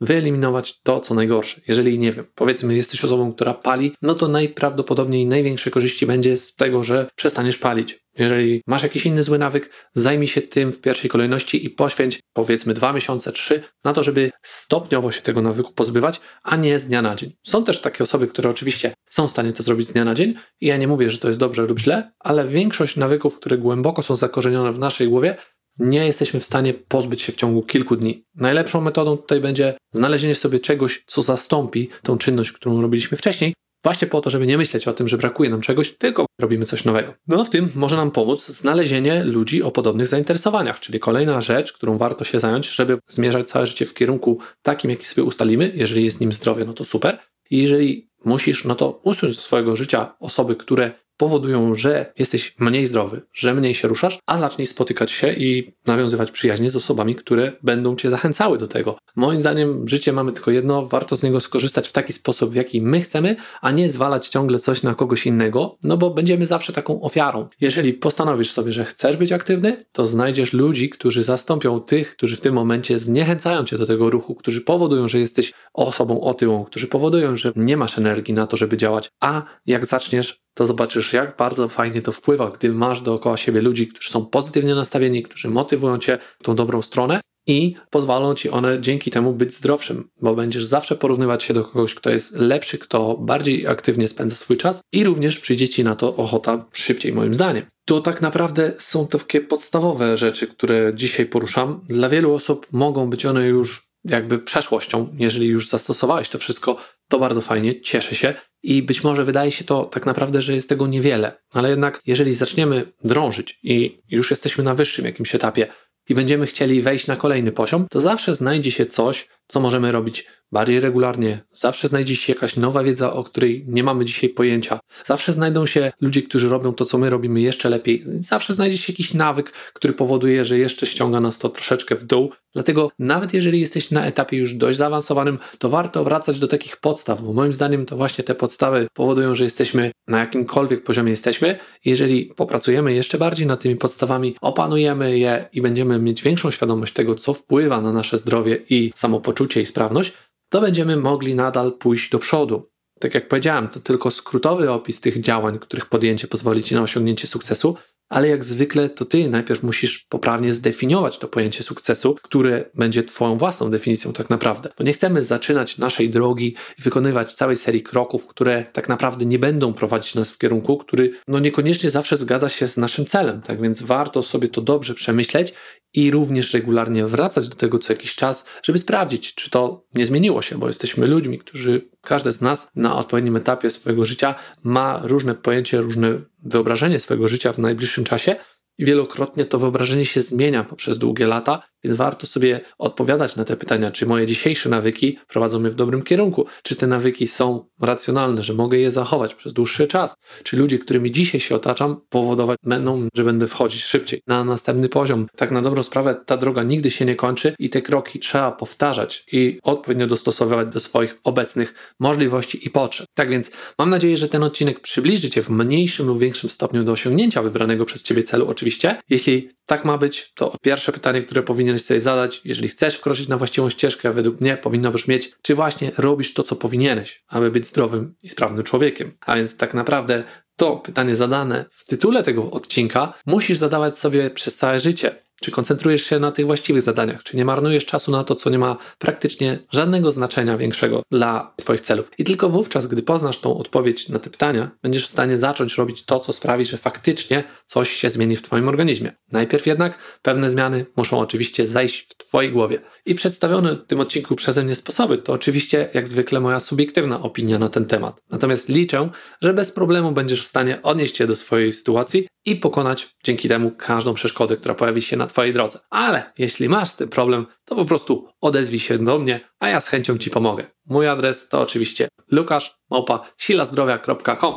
wyeliminować 0.00 0.80
to, 0.80 1.00
co 1.00 1.14
najgorsze. 1.14 1.60
Jeżeli, 1.68 1.98
nie 1.98 2.12
wiem, 2.12 2.26
powiedzmy, 2.34 2.74
jesteś 2.74 3.04
osobą, 3.04 3.32
która 3.32 3.54
pali, 3.54 3.92
no 4.02 4.14
to 4.14 4.28
najprawdopodobniej 4.28 5.26
największe 5.26 5.70
korzyści 5.70 6.06
będzie 6.06 6.36
z 6.36 6.54
tego, 6.54 6.84
że 6.84 7.06
przestaniesz 7.16 7.58
palić. 7.58 7.98
Jeżeli 8.18 8.62
masz 8.66 8.82
jakiś 8.82 9.06
inny 9.06 9.22
zły 9.22 9.38
nawyk, 9.38 9.70
zajmij 9.94 10.28
się 10.28 10.42
tym 10.42 10.72
w 10.72 10.80
pierwszej 10.80 11.10
kolejności 11.10 11.66
i 11.66 11.70
poświęć 11.70 12.20
powiedzmy 12.32 12.74
dwa 12.74 12.92
miesiące, 12.92 13.32
trzy 13.32 13.62
na 13.84 13.92
to, 13.92 14.04
żeby 14.04 14.30
stopniowo 14.42 15.12
się 15.12 15.20
tego 15.20 15.42
nawyku 15.42 15.72
pozbywać, 15.72 16.20
a 16.42 16.56
nie 16.56 16.78
z 16.78 16.86
dnia 16.86 17.02
na 17.02 17.14
dzień. 17.14 17.32
Są 17.42 17.64
też 17.64 17.80
takie 17.80 18.04
osoby, 18.04 18.26
które 18.26 18.50
oczywiście 18.50 18.94
są 19.10 19.28
w 19.28 19.30
stanie 19.30 19.52
to 19.52 19.62
zrobić 19.62 19.86
z 19.86 19.92
dnia 19.92 20.04
na 20.04 20.14
dzień 20.14 20.34
i 20.60 20.66
ja 20.66 20.76
nie 20.76 20.88
mówię, 20.88 21.10
że 21.10 21.18
to 21.18 21.28
jest 21.28 21.40
dobrze 21.40 21.62
lub 21.62 21.78
źle, 21.78 22.12
ale 22.18 22.48
większość 22.48 22.96
nawyków, 22.96 23.36
które 23.36 23.58
głęboko 23.58 24.02
są 24.02 24.16
zakorzenione 24.16 24.72
w 24.72 24.78
naszej 24.78 25.08
głowie, 25.08 25.36
nie 25.78 26.06
jesteśmy 26.06 26.40
w 26.40 26.44
stanie 26.44 26.74
pozbyć 26.74 27.22
się 27.22 27.32
w 27.32 27.36
ciągu 27.36 27.62
kilku 27.62 27.96
dni. 27.96 28.24
Najlepszą 28.34 28.80
metodą 28.80 29.16
tutaj 29.16 29.40
będzie 29.40 29.74
znalezienie 29.90 30.34
sobie 30.34 30.60
czegoś, 30.60 31.04
co 31.06 31.22
zastąpi 31.22 31.88
tą 32.02 32.18
czynność, 32.18 32.52
którą 32.52 32.82
robiliśmy 32.82 33.16
wcześniej, 33.16 33.54
właśnie 33.84 34.08
po 34.08 34.20
to, 34.20 34.30
żeby 34.30 34.46
nie 34.46 34.58
myśleć 34.58 34.88
o 34.88 34.92
tym, 34.92 35.08
że 35.08 35.18
brakuje 35.18 35.50
nam 35.50 35.60
czegoś, 35.60 35.92
tylko 35.92 36.26
robimy 36.40 36.64
coś 36.64 36.84
nowego. 36.84 37.14
No 37.28 37.44
w 37.44 37.50
tym 37.50 37.68
może 37.74 37.96
nam 37.96 38.10
pomóc 38.10 38.46
znalezienie 38.46 39.24
ludzi 39.24 39.62
o 39.62 39.70
podobnych 39.70 40.06
zainteresowaniach, 40.06 40.80
czyli 40.80 41.00
kolejna 41.00 41.40
rzecz, 41.40 41.72
którą 41.72 41.98
warto 41.98 42.24
się 42.24 42.40
zająć, 42.40 42.70
żeby 42.70 42.98
zmierzać 43.08 43.48
całe 43.48 43.66
życie 43.66 43.86
w 43.86 43.94
kierunku 43.94 44.38
takim, 44.62 44.90
jaki 44.90 45.06
sobie 45.06 45.24
ustalimy. 45.24 45.72
Jeżeli 45.74 46.04
jest 46.04 46.20
nim 46.20 46.32
zdrowie, 46.32 46.64
no 46.64 46.72
to 46.72 46.84
super. 46.84 47.18
I 47.50 47.62
jeżeli 47.62 48.10
musisz, 48.24 48.64
no 48.64 48.74
to 48.74 49.00
usunąć 49.04 49.38
z 49.38 49.42
swojego 49.42 49.76
życia 49.76 50.14
osoby, 50.20 50.56
które 50.56 50.92
powodują, 51.22 51.74
że 51.74 52.12
jesteś 52.18 52.54
mniej 52.58 52.86
zdrowy, 52.86 53.22
że 53.32 53.54
mniej 53.54 53.74
się 53.74 53.88
ruszasz, 53.88 54.18
a 54.26 54.38
zacznij 54.38 54.66
spotykać 54.66 55.10
się 55.10 55.32
i 55.32 55.72
nawiązywać 55.86 56.30
przyjaźnie 56.30 56.70
z 56.70 56.76
osobami, 56.76 57.14
które 57.14 57.52
będą 57.62 57.96
cię 57.96 58.10
zachęcały 58.10 58.58
do 58.58 58.68
tego. 58.68 58.96
Moim 59.16 59.40
zdaniem 59.40 59.88
życie 59.88 60.12
mamy 60.12 60.32
tylko 60.32 60.50
jedno, 60.50 60.86
warto 60.86 61.16
z 61.16 61.22
niego 61.22 61.40
skorzystać 61.40 61.88
w 61.88 61.92
taki 61.92 62.12
sposób, 62.12 62.52
w 62.52 62.54
jaki 62.54 62.82
my 62.82 63.00
chcemy, 63.00 63.36
a 63.60 63.70
nie 63.70 63.90
zwalać 63.90 64.28
ciągle 64.28 64.58
coś 64.58 64.82
na 64.82 64.94
kogoś 64.94 65.26
innego, 65.26 65.76
no 65.82 65.96
bo 65.96 66.10
będziemy 66.10 66.46
zawsze 66.46 66.72
taką 66.72 67.00
ofiarą. 67.00 67.48
Jeżeli 67.60 67.92
postanowisz 67.92 68.50
sobie, 68.50 68.72
że 68.72 68.84
chcesz 68.84 69.16
być 69.16 69.32
aktywny, 69.32 69.84
to 69.92 70.06
znajdziesz 70.06 70.52
ludzi, 70.52 70.90
którzy 70.90 71.22
zastąpią 71.24 71.80
tych, 71.80 72.16
którzy 72.16 72.36
w 72.36 72.40
tym 72.40 72.54
momencie 72.54 72.98
zniechęcają 72.98 73.64
cię 73.64 73.78
do 73.78 73.86
tego 73.86 74.10
ruchu, 74.10 74.34
którzy 74.34 74.60
powodują, 74.60 75.08
że 75.08 75.18
jesteś 75.18 75.52
osobą 75.72 76.20
otyłą, 76.20 76.64
którzy 76.64 76.86
powodują, 76.86 77.36
że 77.36 77.52
nie 77.56 77.76
masz 77.76 77.98
energii 77.98 78.34
na 78.34 78.46
to, 78.46 78.56
żeby 78.56 78.76
działać, 78.76 79.10
a 79.20 79.42
jak 79.66 79.86
zaczniesz 79.86 80.41
to 80.54 80.66
zobaczysz, 80.66 81.12
jak 81.12 81.36
bardzo 81.36 81.68
fajnie 81.68 82.02
to 82.02 82.12
wpływa, 82.12 82.50
gdy 82.50 82.72
masz 82.72 83.00
dookoła 83.00 83.36
siebie 83.36 83.60
ludzi, 83.60 83.88
którzy 83.88 84.10
są 84.10 84.26
pozytywnie 84.26 84.74
nastawieni, 84.74 85.22
którzy 85.22 85.48
motywują 85.48 85.98
cię 85.98 86.18
w 86.38 86.42
tą 86.42 86.54
dobrą 86.54 86.82
stronę 86.82 87.20
i 87.46 87.74
pozwolą 87.90 88.34
ci 88.34 88.50
one 88.50 88.80
dzięki 88.80 89.10
temu 89.10 89.32
być 89.32 89.54
zdrowszym, 89.54 90.08
bo 90.20 90.34
będziesz 90.34 90.64
zawsze 90.64 90.96
porównywać 90.96 91.42
się 91.42 91.54
do 91.54 91.64
kogoś, 91.64 91.94
kto 91.94 92.10
jest 92.10 92.36
lepszy, 92.36 92.78
kto 92.78 93.16
bardziej 93.16 93.66
aktywnie 93.66 94.08
spędza 94.08 94.36
swój 94.36 94.56
czas 94.56 94.80
i 94.92 95.04
również 95.04 95.38
przyjdzie 95.38 95.68
ci 95.68 95.84
na 95.84 95.94
to 95.94 96.16
ochota 96.16 96.64
szybciej, 96.72 97.12
moim 97.12 97.34
zdaniem. 97.34 97.66
To 97.84 98.00
tak 98.00 98.20
naprawdę 98.20 98.72
są 98.78 99.06
takie 99.06 99.40
podstawowe 99.40 100.16
rzeczy, 100.16 100.46
które 100.46 100.92
dzisiaj 100.94 101.26
poruszam. 101.26 101.80
Dla 101.88 102.08
wielu 102.08 102.34
osób 102.34 102.66
mogą 102.72 103.10
być 103.10 103.26
one 103.26 103.46
już 103.46 103.92
jakby 104.04 104.38
przeszłością. 104.38 105.08
Jeżeli 105.18 105.46
już 105.46 105.68
zastosowałeś 105.68 106.28
to 106.28 106.38
wszystko, 106.38 106.76
to 107.08 107.18
bardzo 107.18 107.40
fajnie, 107.40 107.80
cieszę 107.80 108.14
się. 108.14 108.34
I 108.62 108.82
być 108.82 109.04
może 109.04 109.24
wydaje 109.24 109.52
się 109.52 109.64
to 109.64 109.84
tak 109.84 110.06
naprawdę, 110.06 110.42
że 110.42 110.54
jest 110.54 110.68
tego 110.68 110.86
niewiele, 110.86 111.32
ale 111.52 111.70
jednak 111.70 112.00
jeżeli 112.06 112.34
zaczniemy 112.34 112.92
drążyć 113.04 113.58
i 113.62 113.98
już 114.10 114.30
jesteśmy 114.30 114.64
na 114.64 114.74
wyższym 114.74 115.04
jakimś 115.04 115.34
etapie 115.34 115.66
i 116.08 116.14
będziemy 116.14 116.46
chcieli 116.46 116.82
wejść 116.82 117.06
na 117.06 117.16
kolejny 117.16 117.52
poziom, 117.52 117.86
to 117.90 118.00
zawsze 118.00 118.34
znajdzie 118.34 118.70
się 118.70 118.86
coś, 118.86 119.28
co 119.52 119.60
możemy 119.60 119.92
robić 119.92 120.26
bardziej 120.52 120.80
regularnie. 120.80 121.40
Zawsze 121.52 121.88
znajdzie 121.88 122.16
się 122.16 122.32
jakaś 122.32 122.56
nowa 122.56 122.82
wiedza, 122.82 123.12
o 123.12 123.24
której 123.24 123.64
nie 123.68 123.82
mamy 123.82 124.04
dzisiaj 124.04 124.30
pojęcia. 124.30 124.80
Zawsze 125.04 125.32
znajdą 125.32 125.66
się 125.66 125.92
ludzie, 126.00 126.22
którzy 126.22 126.48
robią 126.48 126.72
to, 126.72 126.84
co 126.84 126.98
my 126.98 127.10
robimy 127.10 127.40
jeszcze 127.40 127.68
lepiej. 127.68 128.04
Zawsze 128.06 128.54
znajdzie 128.54 128.78
się 128.78 128.92
jakiś 128.92 129.14
nawyk, 129.14 129.50
który 129.50 129.94
powoduje, 129.94 130.44
że 130.44 130.58
jeszcze 130.58 130.86
ściąga 130.86 131.20
nas 131.20 131.38
to 131.38 131.48
troszeczkę 131.48 131.96
w 131.96 132.04
dół. 132.04 132.32
Dlatego 132.52 132.90
nawet 132.98 133.34
jeżeli 133.34 133.60
jesteś 133.60 133.90
na 133.90 134.06
etapie 134.06 134.36
już 134.36 134.54
dość 134.54 134.78
zaawansowanym, 134.78 135.38
to 135.58 135.68
warto 135.68 136.04
wracać 136.04 136.38
do 136.38 136.48
takich 136.48 136.76
podstaw, 136.76 137.22
bo 137.22 137.32
moim 137.32 137.52
zdaniem 137.52 137.86
to 137.86 137.96
właśnie 137.96 138.24
te 138.24 138.34
podstawy 138.34 138.86
powodują, 138.94 139.34
że 139.34 139.44
jesteśmy 139.44 139.90
na 140.08 140.18
jakimkolwiek 140.18 140.84
poziomie 140.84 141.10
jesteśmy. 141.10 141.58
Jeżeli 141.84 142.24
popracujemy 142.24 142.94
jeszcze 142.94 143.18
bardziej 143.18 143.46
nad 143.46 143.60
tymi 143.60 143.76
podstawami, 143.76 144.36
opanujemy 144.40 145.18
je 145.18 145.48
i 145.52 145.62
będziemy 145.62 145.98
mieć 145.98 146.22
większą 146.22 146.50
świadomość 146.50 146.92
tego, 146.92 147.14
co 147.14 147.34
wpływa 147.34 147.80
na 147.80 147.92
nasze 147.92 148.18
zdrowie 148.18 148.58
i 148.70 148.92
samopoczucie 148.96 149.41
i 149.60 149.66
sprawność, 149.66 150.12
to 150.48 150.60
będziemy 150.60 150.96
mogli 150.96 151.34
nadal 151.34 151.72
pójść 151.72 152.10
do 152.10 152.18
przodu. 152.18 152.68
Tak 153.00 153.14
jak 153.14 153.28
powiedziałem, 153.28 153.68
to 153.68 153.80
tylko 153.80 154.10
skrótowy 154.10 154.70
opis 154.70 155.00
tych 155.00 155.20
działań, 155.20 155.58
których 155.58 155.86
podjęcie 155.86 156.28
pozwoli 156.28 156.62
Ci 156.62 156.74
na 156.74 156.82
osiągnięcie 156.82 157.26
sukcesu, 157.26 157.76
ale 158.12 158.28
jak 158.28 158.44
zwykle 158.44 158.88
to 158.88 159.04
ty 159.04 159.28
najpierw 159.28 159.62
musisz 159.62 159.98
poprawnie 160.08 160.52
zdefiniować 160.52 161.18
to 161.18 161.28
pojęcie 161.28 161.62
sukcesu, 161.62 162.16
które 162.22 162.70
będzie 162.74 163.02
twoją 163.02 163.38
własną 163.38 163.70
definicją 163.70 164.12
tak 164.12 164.30
naprawdę. 164.30 164.70
Bo 164.78 164.84
nie 164.84 164.92
chcemy 164.92 165.24
zaczynać 165.24 165.78
naszej 165.78 166.10
drogi 166.10 166.56
i 166.78 166.82
wykonywać 166.82 167.34
całej 167.34 167.56
serii 167.56 167.82
kroków, 167.82 168.26
które 168.26 168.64
tak 168.72 168.88
naprawdę 168.88 169.24
nie 169.24 169.38
będą 169.38 169.74
prowadzić 169.74 170.14
nas 170.14 170.30
w 170.30 170.38
kierunku, 170.38 170.76
który 170.76 171.10
no 171.28 171.38
niekoniecznie 171.38 171.90
zawsze 171.90 172.16
zgadza 172.16 172.48
się 172.48 172.68
z 172.68 172.76
naszym 172.76 173.06
celem. 173.06 173.40
Tak 173.40 173.62
więc 173.62 173.82
warto 173.82 174.22
sobie 174.22 174.48
to 174.48 174.60
dobrze 174.60 174.94
przemyśleć 174.94 175.54
i 175.94 176.10
również 176.10 176.54
regularnie 176.54 177.06
wracać 177.06 177.48
do 177.48 177.56
tego 177.56 177.78
co 177.78 177.92
jakiś 177.92 178.14
czas, 178.14 178.44
żeby 178.62 178.78
sprawdzić, 178.78 179.34
czy 179.34 179.50
to 179.50 179.86
nie 179.94 180.06
zmieniło 180.06 180.42
się, 180.42 180.58
bo 180.58 180.66
jesteśmy 180.66 181.06
ludźmi, 181.06 181.38
którzy, 181.38 181.88
każdy 182.00 182.32
z 182.32 182.40
nas 182.40 182.68
na 182.76 182.96
odpowiednim 182.96 183.36
etapie 183.36 183.70
swojego 183.70 184.04
życia 184.04 184.34
ma 184.64 185.00
różne 185.02 185.34
pojęcie, 185.34 185.80
różne 185.80 186.20
wyobrażenie 186.42 187.00
swojego 187.00 187.28
życia 187.28 187.52
w 187.52 187.58
najbliższym 187.58 188.04
czasie 188.04 188.36
i 188.78 188.84
wielokrotnie 188.84 189.44
to 189.44 189.58
wyobrażenie 189.58 190.06
się 190.06 190.22
zmienia 190.22 190.64
poprzez 190.64 190.98
długie 190.98 191.26
lata, 191.26 191.62
więc 191.84 191.96
warto 191.96 192.26
sobie 192.26 192.60
odpowiadać 192.78 193.36
na 193.36 193.44
te 193.44 193.56
pytania, 193.56 193.90
czy 193.90 194.06
moje 194.06 194.26
dzisiejsze 194.26 194.68
nawyki 194.68 195.18
prowadzą 195.28 195.58
mnie 195.58 195.70
w 195.70 195.74
dobrym 195.74 196.02
kierunku, 196.02 196.46
czy 196.62 196.76
te 196.76 196.86
nawyki 196.86 197.26
są 197.26 197.64
racjonalne, 197.80 198.42
że 198.42 198.54
mogę 198.54 198.78
je 198.78 198.90
zachować 198.90 199.34
przez 199.34 199.52
dłuższy 199.52 199.86
czas, 199.86 200.16
czy 200.42 200.56
ludzie, 200.56 200.78
którymi 200.78 201.12
dzisiaj 201.12 201.40
się 201.40 201.54
otaczam, 201.54 202.00
powodować 202.08 202.58
będą, 202.62 203.08
że 203.14 203.24
będę 203.24 203.46
wchodzić 203.46 203.84
szybciej 203.84 204.22
na 204.26 204.44
następny 204.44 204.88
poziom. 204.88 205.26
Tak 205.36 205.50
na 205.50 205.62
dobrą 205.62 205.82
sprawę 205.82 206.14
ta 206.26 206.36
droga 206.36 206.62
nigdy 206.62 206.90
się 206.90 207.04
nie 207.04 207.16
kończy 207.16 207.54
i 207.58 207.70
te 207.70 207.82
kroki 207.82 208.18
trzeba 208.20 208.52
powtarzać 208.52 209.24
i 209.32 209.58
odpowiednio 209.62 210.06
dostosowywać 210.06 210.68
do 210.68 210.80
swoich 210.80 211.16
obecnych 211.24 211.74
możliwości 212.00 212.66
i 212.66 212.70
potrzeb. 212.70 213.06
Tak 213.14 213.30
więc 213.30 213.50
mam 213.78 213.90
nadzieję, 213.90 214.16
że 214.16 214.28
ten 214.28 214.42
odcinek 214.42 214.80
przybliży 214.80 215.30
Cię 215.30 215.42
w 215.42 215.50
mniejszym 215.50 216.06
lub 216.06 216.18
większym 216.18 216.50
stopniu 216.50 216.84
do 216.84 216.92
osiągnięcia 216.92 217.42
wybranego 217.42 217.84
przez 217.84 218.02
Ciebie 218.02 218.22
celu, 218.22 218.48
oczywiście. 218.48 218.96
Jeśli 219.10 219.48
tak 219.66 219.84
ma 219.84 219.98
być, 219.98 220.32
to 220.34 220.56
pierwsze 220.62 220.92
pytanie, 220.92 221.22
które 221.22 221.42
powinieneś 221.72 221.84
sobie 221.86 222.00
zadać, 222.00 222.40
jeżeli 222.44 222.68
chcesz 222.68 222.94
wkroczyć 222.94 223.28
na 223.28 223.36
właściwą 223.38 223.70
ścieżkę, 223.70 224.12
według 224.12 224.40
mnie 224.40 224.56
powinno 224.56 224.90
brzmieć, 224.90 225.32
czy 225.42 225.54
właśnie 225.54 225.92
robisz 225.98 226.34
to, 226.34 226.42
co 226.42 226.56
powinieneś, 226.56 227.24
aby 227.28 227.50
być 227.50 227.66
zdrowym 227.66 228.14
i 228.22 228.28
sprawnym 228.28 228.64
człowiekiem. 228.64 229.16
A 229.20 229.36
więc 229.36 229.56
tak 229.56 229.74
naprawdę 229.74 230.24
to 230.56 230.76
pytanie 230.76 231.16
zadane 231.16 231.64
w 231.70 231.84
tytule 231.84 232.22
tego 232.22 232.50
odcinka 232.50 233.14
musisz 233.26 233.58
zadawać 233.58 233.98
sobie 233.98 234.30
przez 234.30 234.54
całe 234.54 234.80
życie. 234.80 235.14
Czy 235.42 235.50
koncentrujesz 235.50 236.04
się 236.04 236.18
na 236.18 236.32
tych 236.32 236.46
właściwych 236.46 236.82
zadaniach? 236.82 237.22
Czy 237.22 237.36
nie 237.36 237.44
marnujesz 237.44 237.86
czasu 237.86 238.10
na 238.10 238.24
to, 238.24 238.34
co 238.34 238.50
nie 238.50 238.58
ma 238.58 238.76
praktycznie 238.98 239.58
żadnego 239.72 240.12
znaczenia 240.12 240.56
większego 240.56 241.02
dla 241.10 241.54
Twoich 241.56 241.80
celów? 241.80 242.10
I 242.18 242.24
tylko 242.24 242.48
wówczas, 242.48 242.86
gdy 242.86 243.02
poznasz 243.02 243.38
tą 243.38 243.58
odpowiedź 243.58 244.08
na 244.08 244.18
te 244.18 244.30
pytania, 244.30 244.70
będziesz 244.82 245.06
w 245.06 245.10
stanie 245.10 245.38
zacząć 245.38 245.78
robić 245.78 246.04
to, 246.04 246.20
co 246.20 246.32
sprawi, 246.32 246.64
że 246.64 246.78
faktycznie 246.78 247.44
coś 247.66 247.92
się 247.92 248.10
zmieni 248.10 248.36
w 248.36 248.42
Twoim 248.42 248.68
organizmie. 248.68 249.12
Najpierw 249.32 249.66
jednak 249.66 249.98
pewne 250.22 250.50
zmiany 250.50 250.86
muszą 250.96 251.18
oczywiście 251.18 251.66
zajść 251.66 252.06
w 252.08 252.16
Twojej 252.16 252.52
głowie. 252.52 252.78
I 253.06 253.14
przedstawione 253.14 253.76
w 253.76 253.86
tym 253.86 254.00
odcinku 254.00 254.36
przeze 254.36 254.64
mnie 254.64 254.74
sposoby 254.74 255.18
to 255.18 255.32
oczywiście, 255.32 255.88
jak 255.94 256.08
zwykle, 256.08 256.40
moja 256.40 256.60
subiektywna 256.60 257.22
opinia 257.22 257.58
na 257.58 257.68
ten 257.68 257.84
temat. 257.84 258.20
Natomiast 258.30 258.68
liczę, 258.68 259.10
że 259.40 259.54
bez 259.54 259.72
problemu 259.72 260.12
będziesz 260.12 260.42
w 260.42 260.46
stanie 260.46 260.82
odnieść 260.82 261.16
się 261.16 261.26
do 261.26 261.36
swojej 261.36 261.72
sytuacji 261.72 262.26
i 262.44 262.56
pokonać 262.56 263.16
dzięki 263.24 263.48
temu 263.48 263.70
każdą 263.70 264.14
przeszkodę, 264.14 264.56
która 264.56 264.74
pojawi 264.74 265.02
się 265.02 265.16
na 265.16 265.26
Twojej 265.26 265.52
drodze. 265.52 265.78
Ale 265.90 266.32
jeśli 266.38 266.68
masz 266.68 266.92
tym 266.92 267.08
problem, 267.08 267.46
to 267.64 267.76
po 267.76 267.84
prostu 267.84 268.28
odezwij 268.40 268.80
się 268.80 268.98
do 268.98 269.18
mnie, 269.18 269.40
a 269.60 269.68
ja 269.68 269.80
z 269.80 269.88
chęcią 269.88 270.18
Ci 270.18 270.30
pomogę. 270.30 270.66
Mój 270.86 271.08
adres 271.08 271.48
to 271.48 271.60
oczywiście 271.60 272.08
lukasz.silazdrowia.com 272.30 274.54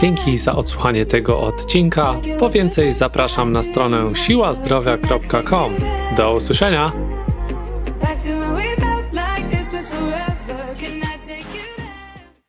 Dzięki 0.00 0.38
za 0.38 0.56
odsłuchanie 0.56 1.06
tego 1.06 1.40
odcinka. 1.40 2.14
Po 2.38 2.50
więcej 2.50 2.94
zapraszam 2.94 3.52
na 3.52 3.62
stronę 3.62 4.16
siłazdrowia.com. 4.16 5.74
Do 6.16 6.34
usłyszenia! 6.34 6.92